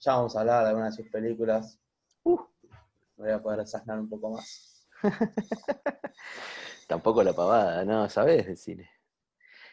Ya 0.00 0.16
vamos 0.16 0.36
a 0.36 0.40
hablar 0.40 0.62
de 0.64 0.68
algunas 0.70 0.96
de 0.96 1.02
sus 1.02 1.10
películas. 1.10 1.80
Uh. 2.22 2.38
Voy 3.16 3.30
a 3.30 3.42
poder 3.42 3.60
desasnar 3.60 3.98
un 3.98 4.08
poco 4.08 4.30
más. 4.30 4.86
Tampoco 6.88 7.22
la 7.22 7.32
pavada, 7.32 7.84
no, 7.84 8.08
sabés 8.08 8.46
de 8.46 8.56
cine. 8.56 8.90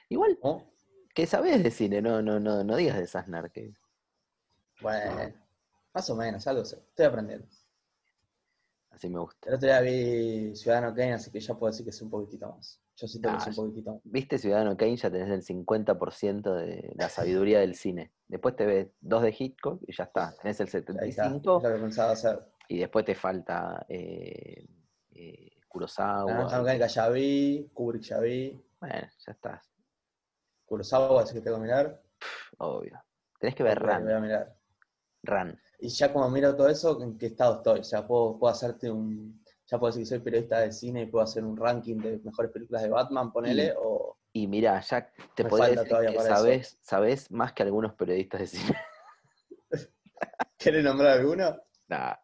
Igual, 0.10 0.38
¿no? 0.44 0.70
que 1.14 1.26
sabés 1.28 1.62
de 1.62 1.72
cine, 1.72 2.02
no, 2.02 2.22
no, 2.22 2.40
no, 2.40 2.64
no 2.64 2.76
digas 2.78 2.98
de 2.98 3.06
Sasnar, 3.06 3.52
que 3.52 3.74
Bueno, 4.82 5.34
más 5.94 6.10
o 6.10 6.16
menos, 6.16 6.46
algo 6.48 6.66
sé. 6.66 6.78
Estoy 6.78 7.06
aprendiendo. 7.06 7.46
así 8.90 9.10
me 9.10 9.20
gusta. 9.20 9.50
El 9.50 9.56
otro 9.56 9.68
día 9.68 9.82
vi 9.82 10.56
Ciudadano 10.56 10.94
Kane, 10.96 11.14
así 11.14 11.32
que 11.32 11.40
ya 11.40 11.54
puedo 11.56 11.72
decir 11.72 11.86
que 11.86 11.92
sé 11.92 12.04
un 12.04 12.10
poquitito 12.10 12.50
más. 12.50 12.80
Yo 12.96 13.08
siento 13.08 13.30
que 13.30 13.36
Ah, 13.36 13.40
sé 13.40 13.50
un 13.52 13.56
poquitito 13.56 13.94
más. 13.94 14.02
Viste 14.04 14.38
Ciudadano 14.38 14.76
Kane, 14.78 14.98
ya 14.98 15.10
tenés 15.12 15.30
el 15.30 15.44
50% 15.44 16.54
de 16.56 16.94
la 16.96 17.10
sabiduría 17.10 17.60
del 17.60 17.76
cine. 17.76 18.12
Después 18.28 18.56
te 18.56 18.66
ves 18.66 18.88
dos 19.00 19.24
de 19.24 19.36
Hitchcock 19.38 19.82
y 19.88 19.94
ya 19.96 20.04
está, 20.06 20.34
tenés 20.42 20.60
el 20.60 20.68
Ahí 20.68 21.10
está, 21.10 21.26
es 21.26 21.32
75 21.34 21.62
lo 21.64 21.74
que 21.76 21.80
pensaba 21.82 22.12
hacer. 22.12 22.40
y 22.68 22.80
después 22.80 23.06
te 23.06 23.16
falta 23.16 23.86
eh, 23.90 24.66
eh, 25.14 25.52
Kurosawa. 25.68 26.48
Kane 26.50 26.80
que 26.80 26.88
ya 26.88 27.10
vi, 27.10 27.70
Kubrick 27.74 28.04
ya 28.04 28.20
vi, 28.20 28.62
Bueno, 28.80 29.08
ya 29.26 29.32
estás, 29.32 29.72
Kurosawa, 30.66 31.24
así 31.24 31.34
que 31.34 31.42
tengo 31.42 31.58
que 31.58 31.64
mirar. 31.64 32.02
obvio. 32.58 33.02
Tenés 33.40 33.56
que 33.56 33.64
ver 33.64 33.80
Ran, 33.80 34.04
Voy 34.04 34.14
a 34.14 34.20
mirar. 34.20 34.56
Ran. 35.24 35.60
Y 35.80 35.90
ya 35.90 36.12
como 36.12 36.30
miro 36.30 36.56
todo 36.56 36.70
eso, 36.70 37.02
¿en 37.02 37.18
qué 37.18 37.28
estado 37.28 37.58
estoy? 37.58 37.80
O 37.80 37.84
sea, 37.84 38.06
puedo, 38.06 38.38
puedo 38.38 38.54
hacerte 38.54 38.90
un... 38.90 39.42
Ya 39.68 39.80
puedo 39.80 39.92
decir 39.92 40.04
que 40.04 40.10
soy 40.10 40.20
periodista 40.20 40.60
de 40.60 40.72
cine 40.72 41.04
y 41.04 41.06
puedo 41.06 41.24
hacer 41.24 41.44
un 41.46 41.56
ranking 41.56 41.98
de 41.98 42.20
mejores 42.20 42.52
películas 42.52 42.84
de 42.84 42.90
Batman, 42.90 43.32
ponele, 43.32 43.74
o... 43.78 44.18
Y 44.34 44.48
mira, 44.48 44.80
ya 44.82 45.12
te 45.36 45.48
falta 45.48 45.84
decir 45.84 45.98
que 46.08 46.20
sabés, 46.20 46.78
sabés 46.82 47.32
más 47.32 47.54
que 47.54 47.64
algunos 47.64 47.94
periodistas 47.94 48.42
de 48.42 48.48
cine. 48.48 48.78
¿Querés 50.58 50.84
nombrar 50.84 51.20
alguno? 51.20 51.58
Nah. 51.88 52.16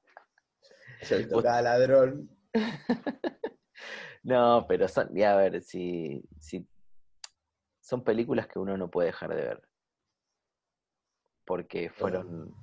Yo 1.10 1.42
cada 1.42 1.62
ladrón. 1.62 2.30
No, 4.28 4.66
pero 4.68 4.90
son, 4.90 5.18
y 5.18 5.24
a 5.24 5.38
ver, 5.38 5.62
si, 5.62 6.22
si 6.38 6.68
son 7.80 8.04
películas 8.04 8.46
que 8.48 8.60
uno 8.60 8.76
no 8.76 8.92
puede 8.92 9.08
dejar 9.08 9.30
de 9.34 9.42
ver. 9.42 9.62
Porque 11.46 11.90
fueron 11.90 12.54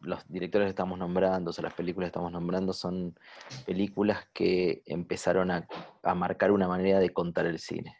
los 0.00 0.26
directores 0.28 0.66
que 0.66 0.70
estamos 0.70 0.98
nombrando, 0.98 1.50
o 1.50 1.52
sea, 1.52 1.62
las 1.64 1.74
películas 1.74 2.06
que 2.06 2.10
estamos 2.10 2.32
nombrando 2.32 2.72
son 2.72 3.18
películas 3.66 4.26
que 4.32 4.82
empezaron 4.86 5.50
a, 5.50 5.66
a 6.02 6.14
marcar 6.14 6.50
una 6.52 6.68
manera 6.68 6.98
de 7.00 7.12
contar 7.12 7.46
el 7.46 7.58
cine. 7.58 7.96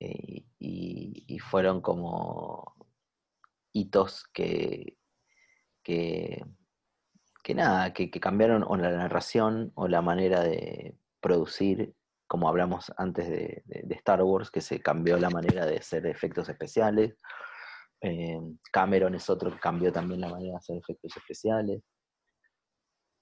Eh, 0.00 0.44
y, 0.58 1.24
y 1.26 1.38
fueron 1.38 1.80
como 1.80 2.74
hitos 3.72 4.24
que, 4.32 4.96
que, 5.82 6.44
que 7.42 7.54
nada, 7.54 7.92
que, 7.92 8.10
que 8.10 8.20
cambiaron 8.20 8.64
o 8.66 8.76
la 8.76 8.90
narración 8.92 9.72
o 9.74 9.88
la 9.88 10.02
manera 10.02 10.40
de 10.42 10.96
producir, 11.20 11.94
como 12.26 12.48
hablamos 12.48 12.92
antes 12.96 13.28
de, 13.28 13.62
de- 13.66 13.82
de 13.84 13.94
Star 13.96 14.22
Wars, 14.22 14.50
que 14.50 14.60
se 14.60 14.80
cambió 14.80 15.18
la 15.18 15.30
manera 15.30 15.66
de 15.66 15.76
hacer 15.78 16.06
efectos 16.06 16.48
especiales. 16.48 17.16
Eh, 18.02 18.40
Cameron 18.72 19.14
es 19.14 19.28
otro 19.28 19.50
que 19.50 19.58
cambió 19.58 19.92
también 19.92 20.20
la 20.20 20.28
manera 20.28 20.52
de 20.52 20.56
hacer 20.56 20.76
efectos 20.76 21.16
especiales. 21.16 21.82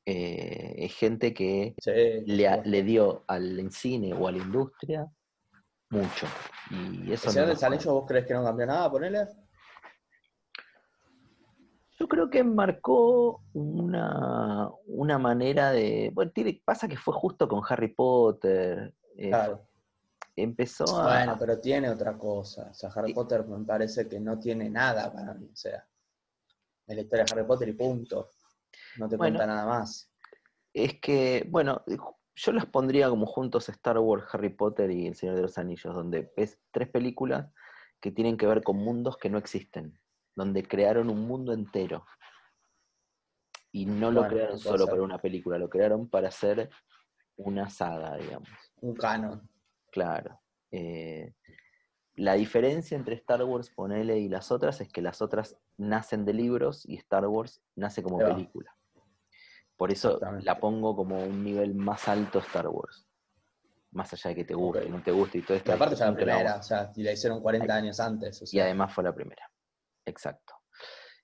Eh, 0.07 0.75
es 0.79 0.95
gente 0.95 1.35
que 1.35 1.75
Sí, 1.83 1.91
le, 2.25 2.83
dio 2.83 3.25
al 3.27 3.71
cine 3.71 4.15
o 4.15 4.27
a 4.27 4.33
la 4.33 4.39
industria 4.39 5.07
mucho. 5.91 6.27
Y 6.71 7.13
eso 7.13 7.29
¿El 7.29 7.33
Señor 7.35 7.49
no 7.49 7.69
del 7.69 7.85
vos 7.87 8.05
crees 8.07 8.27
que 8.27 8.35
no 8.35 8.45
cambió 8.45 8.67
nada, 8.67 8.91
ponele? 8.91 9.27
Yo 11.99 12.09
creo 12.09 12.31
que 12.31 12.45
marcó 12.45 13.43
una, 13.53 14.71
una 14.87 15.19
manera 15.19 15.73
de. 15.73 16.11
Bueno, 16.15 16.31
tiene- 16.31 16.63
pasa 16.65 16.87
que 16.87 16.97
fue 16.97 17.13
justo 17.13 17.49
con 17.49 17.63
Harry 17.69 17.93
Potter. 17.93 18.95
eh, 19.17 19.31
Claro. 19.31 19.68
Empezó 20.43 21.01
a. 21.01 21.17
Bueno, 21.17 21.37
pero 21.39 21.59
tiene 21.59 21.91
otra 21.91 22.17
cosa. 22.17 22.69
O 22.71 22.75
sea, 22.75 22.91
Harry. 22.95 23.13
Potter 23.13 23.45
me 23.47 23.65
parece 23.65 24.09
que 24.09 24.21
no 24.21 24.39
tiene 24.39 24.71
nada 24.71 25.13
para 25.13 25.35
mí. 25.35 25.51
O 25.53 25.57
sea, 25.57 25.85
es 26.87 26.97
la 26.97 27.03
historia 27.03 27.25
de 27.25 27.33
Harry 27.33 27.47
Potter 27.47 27.69
y 27.69 27.73
punto. 27.73 28.31
No 28.99 29.09
te 29.09 29.17
Bueno. 29.17 29.39
cuenta 29.39 29.47
nada 29.47 29.67
más. 29.67 30.15
Es 30.73 31.01
que, 31.01 31.45
bueno, 31.51 31.83
yo 32.37 32.53
las 32.53 32.67
pondría 32.67 33.09
como 33.09 33.27
juntos 33.27 33.69
Star 33.69 33.99
Wars, 33.99 34.27
Harry 34.33 34.51
Potter 34.51 34.91
y 34.93 35.09
El 35.09 35.17
Señor 35.17 35.35
de 35.35 35.43
los 35.43 35.59
Anillos, 35.59 35.93
donde 35.93 36.33
ves 36.37 36.61
tres 36.71 36.89
películas 36.89 37.51
que 38.01 38.13
tienen 38.13 38.37
que 38.37 38.47
ver 38.47 38.63
con 38.63 38.77
mundos 38.77 39.17
que 39.17 39.31
no 39.31 39.39
existen, 39.39 39.99
donde 40.37 40.63
crearon 40.63 41.11
un 41.11 41.27
mundo 41.27 41.53
entero. 41.53 42.07
Y 43.73 43.87
no 43.87 44.13
lo 44.13 44.27
crearon 44.29 44.59
solo 44.59 44.87
para 44.87 45.03
una 45.03 45.19
película, 45.19 45.59
lo 45.59 45.69
crearon 45.69 46.09
para 46.09 46.29
hacer 46.29 46.71
una 47.37 47.69
saga, 47.69 48.17
digamos. 48.17 48.49
Un 48.81 48.95
canon. 48.95 49.49
Claro. 50.05 50.41
Eh, 50.71 51.35
la 52.15 52.35
diferencia 52.35 52.97
entre 52.97 53.15
Star 53.15 53.43
Wars, 53.45 53.71
ponele, 53.71 54.19
y 54.19 54.29
las 54.29 54.51
otras 54.51 54.81
es 54.81 54.89
que 54.89 55.03
las 55.03 55.23
otras 55.23 55.57
nacen 55.77 56.25
de 56.25 56.33
libros 56.33 56.85
y 56.87 56.97
Star 56.97 57.27
Wars 57.27 57.63
nace 57.77 58.03
como 58.03 58.19
película. 58.19 58.75
Por 59.77 59.93
eso 59.93 60.19
la 60.43 60.59
pongo 60.59 60.97
como 60.97 61.23
un 61.23 61.45
nivel 61.45 61.75
más 61.75 62.09
alto 62.09 62.41
Star 62.41 62.69
Wars. 62.69 63.07
Más 63.93 64.13
allá 64.13 64.31
de 64.31 64.35
que 64.37 64.45
te 64.45 64.55
guste, 64.55 64.85
Ok. 64.85 64.91
no 64.91 65.03
te 65.03 65.13
guste 65.13 65.39
y 65.39 65.43
todo 65.43 65.57
esto. 65.57 65.67
Pero 65.67 65.77
aparte 65.77 65.97
ya 65.97 66.07
la 66.11 66.15
primera, 66.17 66.57
o 66.57 66.63
sea, 66.63 66.93
y 66.95 67.03
la 67.03 67.13
hicieron 67.13 67.41
40 67.41 67.75
años 67.75 68.01
antes. 68.01 68.43
O 68.43 68.45
Y 68.51 68.61
además 68.61 68.93
fue 68.93 69.05
la 69.05 69.15
primera. 69.15 69.51
Exacto. 70.05 70.55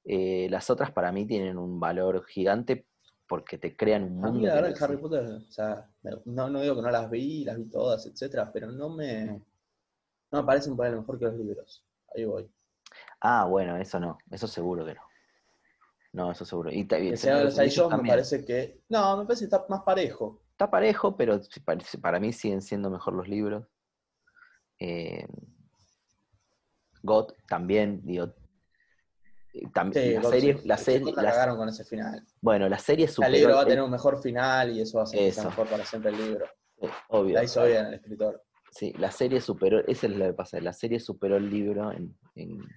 Eh, 0.05 0.49
las 0.51 0.71
otras 0.71 0.93
para 0.93 1.11
mí 1.11 1.27
tienen 1.27 1.59
un 1.59 1.81
valor 1.81 2.25
gigante 2.27 2.87
porque 3.27 3.59
te 3.59 3.77
crean 3.77 4.05
un 4.05 4.25
a 4.25 4.29
mundo. 4.29 4.41
mí 4.41 4.47
la 4.47 4.55
que 4.55 4.61
verdad 4.61 4.79
que 4.79 4.85
Harry. 4.85 4.97
Potter, 4.97 5.25
o 5.25 5.51
sea, 5.51 5.91
no, 6.25 6.49
no 6.51 6.61
digo 6.61 6.77
que 6.77 6.83
no 6.83 6.91
las 6.91 7.11
vi, 7.11 7.45
las 7.45 7.57
vi 7.57 7.65
todas, 7.67 8.07
etcétera, 8.07 8.51
pero 8.53 8.71
no 8.71 8.91
me, 8.91 9.27
no 10.31 10.41
me 10.41 10.45
parecen 10.45 10.77
por 10.77 10.91
mejor 10.91 11.19
que 11.19 11.25
los 11.25 11.35
libros. 11.39 11.85
Ahí 12.15 12.25
voy. 12.25 12.51
Ah, 13.21 13.47
bueno, 13.47 13.77
eso 13.77 13.99
no, 13.99 14.19
eso 14.31 14.47
seguro 14.47 14.85
que 14.85 14.95
no. 14.95 15.01
No, 16.13 16.31
eso 16.31 16.45
seguro. 16.45 16.71
Y, 16.71 16.87
Señor 17.17 17.51
de 17.53 17.67
los 17.67 17.91
me 17.91 18.09
parece 18.09 18.45
que, 18.45 18.83
no, 18.89 19.17
me 19.17 19.25
parece 19.25 19.41
que 19.41 19.57
está 19.57 19.67
más 19.69 19.83
parejo. 19.83 20.43
Está 20.53 20.71
parejo, 20.71 21.17
pero 21.17 21.41
para 22.01 22.21
mí 22.21 22.33
siguen 22.33 22.63
siendo 22.63 22.89
mejor 22.89 23.15
los 23.15 23.27
libros. 23.27 23.67
Eh, 24.79 25.27
God 27.03 27.33
también, 27.49 28.01
digo. 28.05 28.33
Eh, 29.55 29.63
tam- 29.73 29.93
Sí, 29.93 30.15
la 30.15 30.23
serie, 30.25 30.59
sí. 30.59 30.69
la 30.69 30.77
serie, 30.77 31.13
la 31.15 31.23
cagaron 31.25 31.57
con 31.57 31.69
ese 31.69 31.85
final. 31.85 32.23
bueno, 32.41 32.69
la 32.69 32.79
serie 32.79 33.07
El 33.07 33.11
superó 33.11 33.33
libro 33.33 33.55
va 33.55 33.61
a 33.61 33.63
el- 33.63 33.69
tener 33.69 33.85
un 33.85 33.91
mejor 33.91 34.21
final 34.21 34.71
y 34.77 34.81
eso 34.81 34.99
va 34.99 35.05
a 35.05 35.07
ser 35.07 35.21
Eso. 35.23 35.45
mejor 35.45 35.69
para 35.69 35.85
siempre 35.85 36.11
el 36.11 36.17
libro. 36.19 36.47
eh, 36.83 36.91
obvio. 37.09 37.35
La 37.35 37.45
hizo 37.45 37.65
bien 37.65 37.87
el 37.87 37.95
escritor. 37.95 38.43
Sí, 38.71 38.93
la 38.99 39.11
serie 39.13 39.41
superó, 39.41 39.79
esa 39.87 40.07
es 40.09 40.17
lo 40.17 40.27
que 40.27 40.33
pasa, 40.33 40.61
la 40.61 40.73
serie 40.73 40.99
superó 40.99 41.37
el 41.37 41.49
libro 41.49 41.93
en, 41.93 42.17
en- 42.35 42.69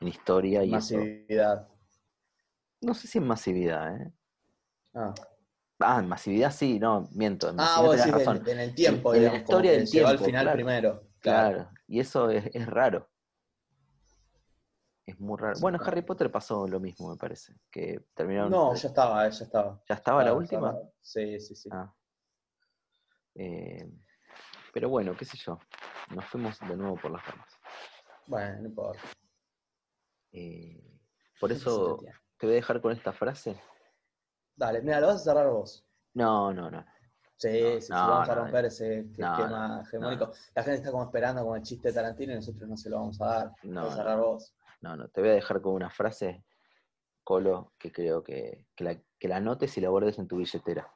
en 0.00 0.08
historia 0.08 0.62
y 0.62 0.74
eso. 0.74 0.96
Masividad. 0.98 1.66
No 2.82 2.92
sé 2.94 3.08
si 3.08 3.16
en 3.18 3.26
masividad, 3.26 3.96
¿eh? 4.00 4.12
Ah, 4.94 5.14
Ah, 5.78 5.98
en 6.00 6.08
masividad 6.08 6.50
sí, 6.52 6.78
no, 6.78 7.06
miento. 7.12 7.50
En 7.50 7.56
ah 7.58 7.80
vos 7.82 7.96
decís 7.96 8.12
razón. 8.12 8.42
en, 8.46 8.48
en 8.48 8.60
el 8.60 8.74
tiempo, 8.74 9.14
En 9.14 9.24
la 9.24 9.36
historia 9.36 9.72
del 9.72 9.86
llegó 9.86 10.08
al 10.08 10.12
tiempo, 10.16 10.24
final 10.26 10.44
claro. 10.44 10.56
primero. 10.56 11.02
Claro, 11.20 11.70
y 11.88 12.00
eso 12.00 12.30
es, 12.30 12.46
es 12.54 12.66
raro. 12.66 13.08
Es 15.06 15.20
muy 15.20 15.38
raro. 15.38 15.58
Bueno. 15.60 15.78
Harry 15.82 16.02
Potter 16.02 16.30
pasó 16.32 16.66
lo 16.66 16.80
mismo, 16.80 17.08
me 17.08 17.16
parece. 17.16 17.54
Que 17.70 18.08
terminaron. 18.12 18.50
No, 18.50 18.74
ya 18.74 18.88
estaba, 18.88 19.28
ya 19.28 19.44
estaba. 19.44 19.80
¿Ya 19.88 19.94
estaba 19.94 20.24
la 20.24 20.34
última? 20.34 20.70
estaba. 20.70 20.90
Sí, 21.00 21.38
sí, 21.38 21.54
sí. 21.54 21.68
Ah. 21.72 21.94
Eh, 23.36 23.88
pero 24.72 24.88
bueno, 24.88 25.16
qué 25.16 25.24
sé 25.24 25.36
yo. 25.36 25.58
Nos 26.10 26.24
fuimos 26.24 26.58
de 26.60 26.76
nuevo 26.76 26.96
por 26.96 27.12
las 27.12 27.24
ramas. 27.24 27.48
Bueno, 28.26 28.62
no 28.62 28.68
importa. 28.68 29.00
Eh, 30.32 31.00
por 31.40 31.52
eso 31.52 32.00
te 32.38 32.46
voy 32.46 32.54
a 32.54 32.56
dejar 32.56 32.80
con 32.80 32.92
esta 32.92 33.12
frase. 33.12 33.60
Dale, 34.56 34.82
mira, 34.82 35.00
lo 35.00 35.08
vas 35.08 35.16
a 35.16 35.24
cerrar 35.24 35.48
vos. 35.48 35.86
No, 36.14 36.52
no, 36.52 36.70
no. 36.70 36.84
Sí, 37.36 37.60
No, 37.60 37.80
sí, 37.80 37.92
no, 37.92 38.08
vamos 38.08 38.28
a 38.28 38.34
romper 38.34 38.64
ese 38.64 39.00
esquema 39.00 39.82
hegemónico. 39.82 40.32
La 40.54 40.62
gente 40.62 40.78
está 40.78 40.90
como 40.90 41.04
esperando 41.04 41.42
como 41.42 41.56
el 41.56 41.62
chiste 41.62 41.88
de 41.88 41.94
Tarantino 41.94 42.32
y 42.32 42.36
nosotros 42.36 42.68
no 42.68 42.76
se 42.76 42.88
lo 42.88 42.96
vamos 42.96 43.20
a 43.20 43.26
dar. 43.26 43.52
No, 43.62 43.90
cerrar 43.90 44.18
vos. 44.18 44.54
No, 44.80 44.96
no. 44.96 45.08
Te 45.08 45.20
voy 45.20 45.30
a 45.30 45.34
dejar 45.34 45.60
con 45.60 45.74
una 45.74 45.90
frase, 45.90 46.44
Colo, 47.22 47.74
que 47.78 47.92
creo 47.92 48.22
que, 48.22 48.66
que 48.74 48.84
la, 48.84 48.98
que 49.18 49.28
la 49.28 49.36
anotes 49.36 49.76
y 49.76 49.80
la 49.82 49.90
guardes 49.90 50.18
en 50.18 50.28
tu 50.28 50.38
billetera. 50.38 50.90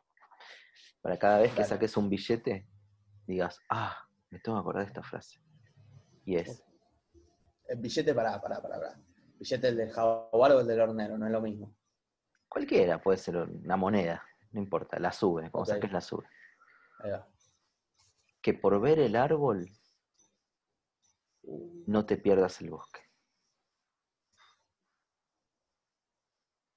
Para 1.03 1.19
cada 1.19 1.39
vez 1.39 1.53
que 1.53 1.65
saques 1.65 1.97
un 1.97 2.09
billete, 2.09 2.67
digas, 3.27 3.61
ah, 3.69 3.97
me 4.31 4.39
tengo 4.39 4.57
que 4.57 4.61
acordar 4.61 4.85
de 4.85 4.89
esta 4.89 5.03
frase. 5.03 5.41
Y 6.25 6.37
es. 6.37 6.63
El 7.69 7.79
billete, 7.81 8.15
para 8.15 8.41
para 8.41 8.61
para 8.61 8.79
para 8.79 9.01
Billete 9.39 9.69
el 9.69 9.77
del 9.77 9.91
jaguar 9.91 10.53
o 10.53 10.61
el 10.61 10.67
del 10.67 10.81
hornero, 10.81 11.17
no 11.17 11.27
es 11.27 11.33
lo 11.33 11.41
mismo. 11.41 11.75
Cualquiera 12.49 13.01
puede 13.01 13.17
ser 13.17 13.37
una 13.37 13.77
moneda, 13.77 14.23
no 14.53 14.61
importa, 14.61 14.99
la 14.99 15.13
sube, 15.13 15.51
como 15.51 15.63
Ok. 15.63 15.69
saques 15.69 15.93
la 15.93 16.01
sube. 16.01 16.27
Que 18.43 18.55
por 18.55 18.81
ver 18.81 18.99
el 18.99 19.17
árbol 19.17 19.69
no 21.43 22.07
te 22.07 22.17
pierdas 22.17 22.61
el 22.61 22.71
bosque. 22.71 23.01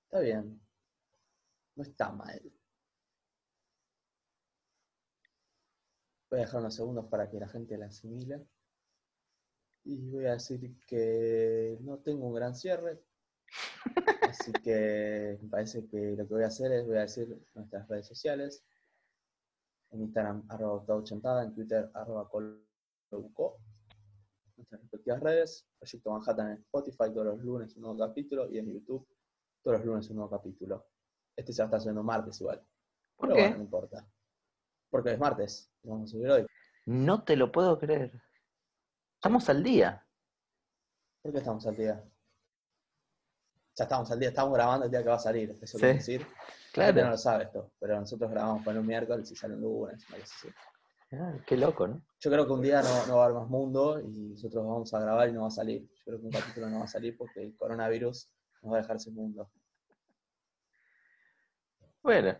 Está 0.06 0.20
bien. 0.20 0.62
No 1.76 1.84
está 1.84 2.12
mal. 2.12 2.42
Voy 6.30 6.40
a 6.40 6.46
dejar 6.46 6.62
unos 6.62 6.76
segundos 6.76 7.06
para 7.06 7.30
que 7.30 7.40
la 7.40 7.48
gente 7.48 7.78
la 7.78 7.88
asimile. 7.88 8.48
Y 9.86 10.10
voy 10.10 10.26
a 10.26 10.34
decir 10.34 10.78
que 10.86 11.78
no 11.82 12.00
tengo 12.00 12.28
un 12.28 12.34
gran 12.34 12.56
cierre. 12.56 13.04
Así 14.22 14.51
que 14.51 15.38
me 15.41 15.49
parece 15.49 15.88
que 15.88 16.16
lo 16.18 16.28
que 16.28 16.34
voy 16.34 16.43
a 16.43 16.47
hacer 16.47 16.72
es 16.72 16.86
voy 16.88 16.97
a 16.97 17.01
decir 17.01 17.45
nuestras 17.54 17.88
redes 17.88 18.08
sociales. 18.08 18.66
En 19.91 20.01
Instagram, 20.01 20.45
arroba 20.49 20.74
octavochentada, 20.76 21.43
en 21.43 21.54
Twitter, 21.54 21.89
arroba 21.93 22.30
colobuco. 22.30 23.60
Nuestras 24.58 24.82
respectivas 24.82 25.20
redes. 25.22 25.70
Proyecto 25.80 26.12
Manhattan 26.12 26.47
en 26.51 26.58
Spotify 26.58 27.14
todos 27.14 27.26
los 27.26 27.39
lunes 27.39 27.76
un 27.76 27.84
nuevo 27.84 27.97
capítulo 27.99 28.49
y 28.49 28.58
en 28.60 28.72
YouTube 28.72 29.08
todos 29.62 29.78
los 29.78 29.86
lunes 29.86 30.10
un 30.10 30.16
nuevo 30.18 30.30
capítulo. 30.32 30.88
Este 31.36 31.54
se 31.54 31.62
va 31.62 31.66
a 31.66 31.68
estar 31.68 31.82
subiendo 31.82 32.04
martes 32.04 32.39
igual. 32.41 32.60
¿Por 33.16 33.30
Pero 33.30 33.36
qué? 33.36 33.41
bueno, 33.43 33.58
no 33.58 33.64
importa. 33.64 34.08
Porque 34.89 35.14
es 35.14 35.20
martes. 35.20 35.72
Lo 35.84 35.91
vamos 35.91 36.10
a 36.10 36.12
subir 36.12 36.30
hoy. 36.30 36.45
No 36.86 37.24
te 37.24 37.36
lo 37.36 37.51
puedo 37.51 37.80
creer. 37.80 38.22
Estamos 39.16 39.47
al 39.49 39.64
día. 39.64 40.06
¿Por 41.22 41.32
qué 41.32 41.38
estamos 41.38 41.66
al 41.66 41.76
día? 41.78 42.04
Ya 43.76 43.84
estamos 43.86 44.12
al 44.12 44.20
día, 44.20 44.30
estamos 44.30 44.54
grabando 44.54 44.86
el 44.86 44.92
día 44.92 45.02
que 45.02 45.10
va 45.10 45.16
a 45.16 45.20
salir. 45.20 45.58
Eso 45.62 45.78
Sí, 45.80 45.86
decir. 45.86 46.22
La 46.76 46.86
gente 46.86 47.02
no 47.02 47.08
Claro. 47.08 47.10
lo 47.12 47.18
sabe 47.18 47.44
esto, 47.46 47.72
pero 47.80 48.00
nosotros 48.00 48.30
grabamos 48.32 48.64
para 48.64 48.80
un 48.80 48.86
miércoles 48.88 49.32
y 49.32 49.36
sale 49.36 49.56
un 49.56 49.62
lunes. 49.62 50.06
una 50.10 50.20
cosa 50.20 50.36
así. 50.38 50.48
Ah, 51.16 51.34
qué 51.46 51.58
loco, 51.58 51.88
¿no? 51.88 52.02
Yo 52.20 52.32
creo 52.32 52.46
que 52.48 52.52
un 52.54 52.62
día 52.62 52.82
no, 52.82 53.06
no 53.08 53.18
va 53.18 53.24
a 53.24 53.26
haber 53.26 53.38
más 53.40 53.50
mundo 53.50 54.00
y 54.00 54.30
nosotros 54.30 54.66
vamos 54.66 54.94
a 54.94 55.00
grabar 55.00 55.30
y 55.30 55.34
no 55.34 55.42
va 55.42 55.48
a 55.48 55.52
salir. 55.52 55.82
Yo 55.84 56.04
creo 56.06 56.20
que 56.20 56.26
un 56.26 56.32
capítulo 56.32 56.70
no 56.70 56.80
va 56.80 56.86
a 56.86 56.88
salir 56.88 57.16
porque 57.18 57.44
el 57.44 57.56
coronavirus 57.56 58.30
nos 58.64 58.74
va 58.74 58.78
a 58.78 58.82
dejar 58.82 59.00
sin 59.00 59.14
mundo. 59.16 59.50
Bueno, 62.02 62.36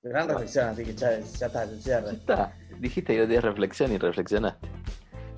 Gran 0.00 0.28
reflexión, 0.28 0.68
así 0.68 0.84
que 0.84 0.94
ya, 0.94 1.18
ya 1.18 1.46
está, 1.46 1.64
el 1.64 1.76
ya 1.80 1.82
cierre. 2.00 2.16
está. 2.16 2.56
Dijiste 2.78 3.14
que 3.14 3.22
hoy 3.22 3.40
reflexión 3.40 3.92
y 3.92 3.98
reflexionaste. 3.98 4.68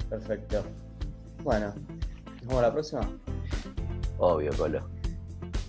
Perfecto. 0.09 0.63
Bueno, 1.43 1.75
nos 1.75 2.41
vemos 2.47 2.63
la 2.63 2.73
próxima. 2.73 3.01
Obvio, 4.19 4.53
Colo. 4.57 5.00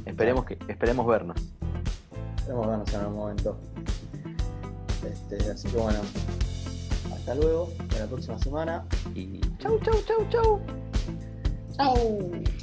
Esperemos 0.05 0.45
que, 0.45 0.57
esperemos 0.67 1.07
vernos. 1.07 1.37
Esperemos 2.37 2.67
vernos 2.67 2.93
en 2.93 2.99
algún 2.99 3.15
momento. 3.15 3.57
Este, 5.05 5.51
así 5.51 5.67
que 5.69 5.77
bueno, 5.77 5.99
hasta 7.13 7.35
luego, 7.35 7.69
hasta 7.79 7.99
la 7.99 8.07
próxima 8.07 8.39
semana. 8.39 8.85
Y 9.15 9.39
chau, 9.59 9.79
chau, 9.79 9.95
chau, 10.05 10.29
chau. 10.29 10.61
¡Chao! 11.75 12.60